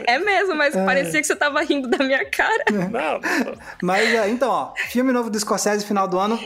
[0.07, 0.85] É mesmo, mas é.
[0.85, 2.65] parecia que você tava rindo da minha cara.
[2.71, 3.19] Não.
[3.81, 6.39] Mas é, então, ó, filme novo do Scorsese final do ano,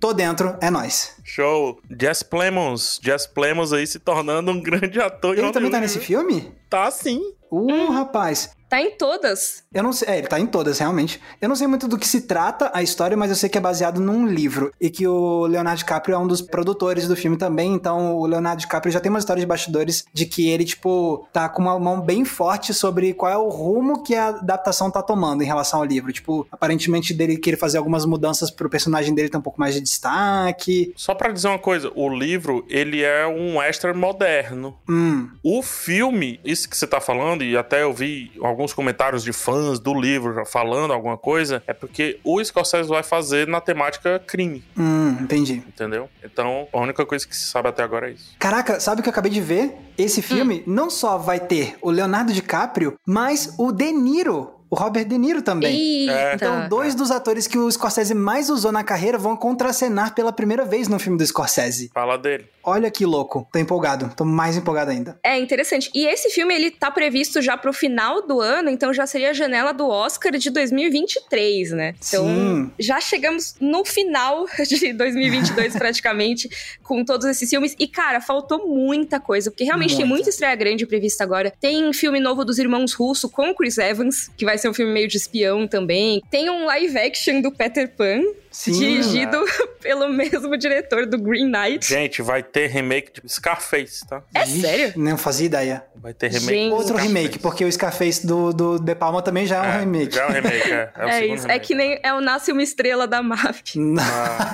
[0.00, 1.16] tô dentro, é nós.
[1.24, 1.80] Show.
[2.00, 3.00] Jess Plemons.
[3.02, 5.36] Jess Plemons aí se tornando um grande ator.
[5.36, 6.52] Ele também tá nesse filme?
[6.68, 7.20] Tá sim.
[7.50, 8.50] Uh, rapaz.
[8.68, 9.62] Tá em todas.
[9.72, 11.20] Eu não sei, é, ele tá em todas, realmente.
[11.40, 13.60] Eu não sei muito do que se trata a história, mas eu sei que é
[13.60, 14.72] baseado num livro.
[14.80, 17.72] E que o Leonardo DiCaprio é um dos produtores do filme também.
[17.72, 21.48] Então, o Leonardo DiCaprio já tem uma história de bastidores de que ele, tipo, tá
[21.48, 25.42] com uma mão bem forte sobre qual é o rumo que a adaptação tá tomando
[25.42, 26.12] em relação ao livro.
[26.12, 29.80] Tipo, aparentemente dele querer fazer algumas mudanças pro personagem dele ter um pouco mais de
[29.80, 30.92] destaque.
[30.96, 34.76] Só para dizer uma coisa, o livro, ele é um extra moderno.
[34.88, 35.28] Hum.
[35.44, 39.78] O filme, isso que você tá falando, e até eu vi alguns comentários de fãs
[39.78, 44.64] do livro falando alguma coisa, é porque o Scorsese vai fazer na temática crime.
[44.76, 45.62] Hum, entendi.
[45.66, 46.08] Entendeu?
[46.24, 48.34] Então, a única coisa que se sabe até agora é isso.
[48.38, 49.74] Caraca, sabe o que eu acabei de ver?
[49.96, 50.72] Esse filme hum.
[50.72, 55.42] não só vai ter o Leonardo DiCaprio, mas o De Niro o Robert De Niro
[55.42, 56.08] também.
[56.08, 56.34] Eita.
[56.34, 60.64] Então, dois dos atores que o Scorsese mais usou na carreira vão contracenar pela primeira
[60.64, 61.90] vez no filme do Scorsese.
[61.94, 62.46] Fala dele.
[62.64, 63.46] Olha que louco.
[63.52, 64.12] Tô empolgado.
[64.16, 65.16] Tô mais empolgado ainda.
[65.22, 65.88] É interessante.
[65.94, 69.32] E esse filme, ele tá previsto já pro final do ano, então já seria a
[69.32, 71.94] janela do Oscar de 2023, né?
[72.08, 72.70] Então, Sim.
[72.76, 76.48] já chegamos no final de 2022 praticamente
[76.82, 77.76] com todos esses filmes.
[77.78, 80.02] E, cara, faltou muita coisa, porque realmente muita.
[80.02, 81.52] tem muita estreia grande prevista agora.
[81.60, 85.08] Tem filme novo dos Irmãos Russo com Chris Evans, que vai ser um filme meio
[85.08, 86.22] de espião também.
[86.30, 89.52] Tem um live action do Peter Pan, Sim, dirigido né?
[89.82, 91.86] pelo mesmo diretor do Green Knight.
[91.86, 94.22] Gente, vai ter remake de Scarface, tá?
[94.34, 94.92] É Ixi, sério?
[94.96, 95.84] Não fazia ideia.
[95.94, 96.46] Vai ter remake.
[96.46, 96.72] Gente.
[96.72, 100.14] Outro remake, porque o Scarface do, do De Palma também já é, um remake.
[100.14, 100.90] Já é um remake, é.
[100.96, 101.42] É, é isso.
[101.42, 101.50] Remake.
[101.50, 103.62] É que nem é o Nasce uma Estrela da MAF.
[104.00, 104.52] Ah.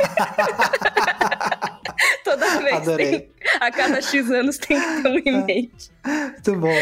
[2.25, 3.11] Toda vez Adorei.
[3.11, 3.31] tem,
[3.61, 5.91] a cada X anos tem que ter um remake.
[6.05, 6.75] Muito bom.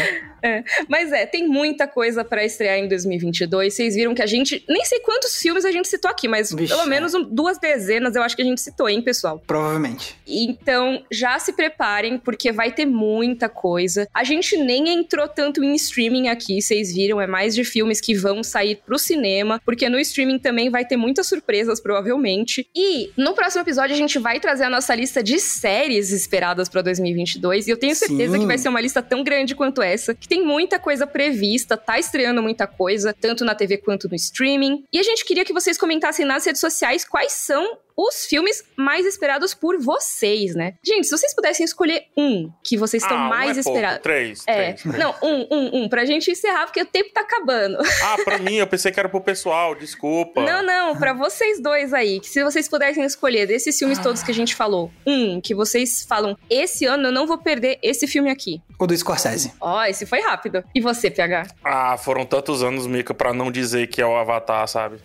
[0.43, 3.73] É, mas é, tem muita coisa para estrear em 2022.
[3.73, 4.65] Vocês viram que a gente.
[4.67, 8.15] Nem sei quantos filmes a gente citou aqui, mas Vixe, pelo menos um, duas dezenas
[8.15, 9.41] eu acho que a gente citou, hein, pessoal?
[9.45, 10.17] Provavelmente.
[10.27, 14.07] Então, já se preparem, porque vai ter muita coisa.
[14.13, 18.15] A gente nem entrou tanto em streaming aqui, vocês viram, é mais de filmes que
[18.15, 22.67] vão sair pro cinema, porque no streaming também vai ter muitas surpresas, provavelmente.
[22.75, 26.81] E no próximo episódio a gente vai trazer a nossa lista de séries esperadas para
[26.81, 28.39] 2022, e eu tenho certeza Sim.
[28.39, 31.99] que vai ser uma lista tão grande quanto essa, que tem muita coisa prevista, tá
[31.99, 34.83] estreando muita coisa, tanto na TV quanto no streaming.
[34.91, 39.05] E a gente queria que vocês comentassem nas redes sociais quais são os filmes mais
[39.05, 40.75] esperados por vocês, né?
[40.85, 44.01] Gente, se vocês pudessem escolher um que vocês estão ah, mais um é esperados.
[44.01, 44.97] Três, é, três.
[44.97, 45.89] Não, um, um, um.
[45.89, 47.77] Pra gente encerrar, porque o tempo tá acabando.
[48.03, 50.41] Ah, pra mim, eu pensei que era pro pessoal, desculpa.
[50.41, 52.19] Não, não, pra vocês dois aí.
[52.19, 54.03] Que se vocês pudessem escolher desses filmes ah.
[54.03, 57.79] todos que a gente falou, um que vocês falam, esse ano eu não vou perder
[57.81, 58.61] esse filme aqui.
[58.79, 59.53] O do Scorsese.
[59.59, 60.63] Ó, oh, esse foi rápido.
[60.73, 61.47] E você, PH?
[61.63, 64.97] Ah, foram tantos anos, Mika, pra não dizer que é o Avatar, sabe?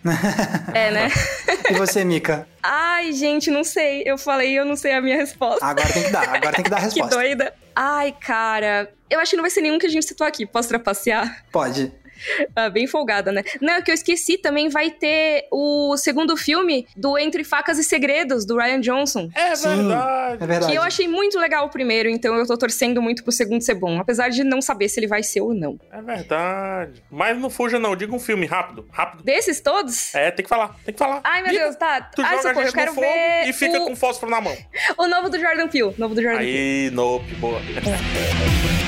[0.73, 1.09] é, né?
[1.71, 2.47] e você, Mika?
[2.79, 4.03] Ai, gente, não sei.
[4.05, 5.65] Eu falei, eu não sei a minha resposta.
[5.65, 7.09] Agora tem que dar, agora tem que dar a resposta.
[7.09, 7.55] que doida.
[7.75, 8.93] Ai, cara.
[9.09, 10.45] Eu acho que não vai ser nenhum que a gente citou aqui.
[10.45, 11.43] Posso trapacear?
[11.51, 11.91] Pode.
[12.55, 13.43] Ah, bem folgada, né?
[13.61, 18.47] Não, que eu esqueci, também vai ter o segundo filme do Entre Facas e Segredos,
[18.47, 19.29] do Ryan Johnson.
[19.35, 20.43] É verdade.
[20.43, 20.73] é verdade.
[20.73, 23.75] Que eu achei muito legal o primeiro, então eu tô torcendo muito pro segundo ser
[23.75, 25.79] bom, apesar de não saber se ele vai ser ou não.
[25.93, 27.03] É verdade.
[27.11, 29.23] Mas não fuja não, diga um filme rápido, rápido.
[29.23, 30.15] Desses todos?
[30.15, 31.21] É, tem que falar, tem que falar.
[31.25, 31.65] Ai, meu Diga.
[31.65, 32.01] Deus, tá.
[32.01, 33.87] Tu Ai, joga socorro, a eu gente quero no fogo ver e fica o...
[33.87, 34.57] com fósforo na mão.
[34.97, 36.87] o novo do Jordan Peele, novo do Jordan Peele.
[36.87, 37.61] Aí, nope, boa.
[37.61, 38.86] E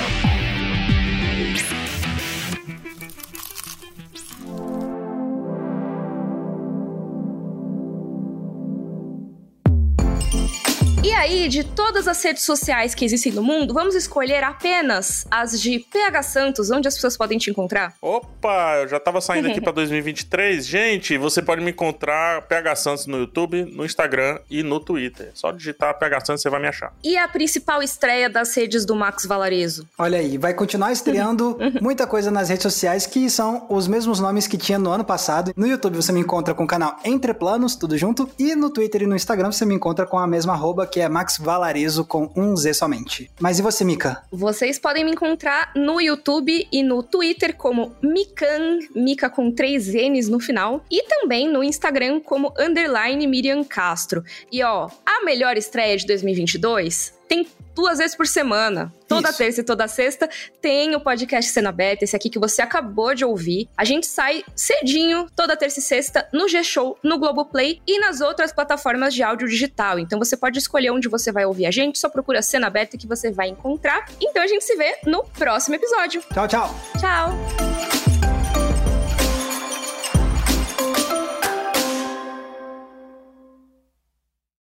[11.39, 15.79] aí, de todas as redes sociais que existem no mundo, vamos escolher apenas as de
[15.79, 17.95] PH Santos, onde as pessoas podem te encontrar?
[18.03, 20.67] Opa, eu já tava saindo aqui pra 2023.
[20.67, 25.31] Gente, você pode me encontrar PH Santos no YouTube, no Instagram e no Twitter.
[25.35, 26.93] Só digitar PH Santos você vai me achar.
[27.05, 29.87] E a principal estreia das redes do Max Valarezo?
[29.99, 34.47] Olha aí, vai continuar estreando muita coisa nas redes sociais que são os mesmos nomes
[34.47, 35.53] que tinha no ano passado.
[35.57, 39.03] No YouTube você me encontra com o canal Entre Planos, tudo junto, e no Twitter
[39.03, 42.31] e no Instagram você me encontra com a mesma arroba que é Max Valarezo com
[42.35, 43.31] um Z somente.
[43.39, 44.23] Mas e você, Mika?
[44.31, 50.29] Vocês podem me encontrar no YouTube e no Twitter como Mikan, Mika com três N's
[50.29, 54.25] no final, e também no Instagram como underline Miriam Castro.
[54.51, 57.47] E ó, a melhor estreia de 2022 tem
[57.79, 58.93] duas vezes por semana.
[59.07, 59.39] Toda Isso.
[59.39, 60.29] terça e toda sexta
[60.61, 63.69] tem o podcast Cena Aberta, esse aqui que você acabou de ouvir.
[63.77, 68.53] A gente sai cedinho, toda terça e sexta, no G-Show, no Globoplay e nas outras
[68.53, 69.99] plataformas de áudio digital.
[69.99, 73.07] Então você pode escolher onde você vai ouvir a gente, só procura Cena Aberta que
[73.07, 74.07] você vai encontrar.
[74.21, 76.21] Então a gente se vê no próximo episódio.
[76.35, 76.75] Tchau, tchau.
[76.99, 78.08] Tchau.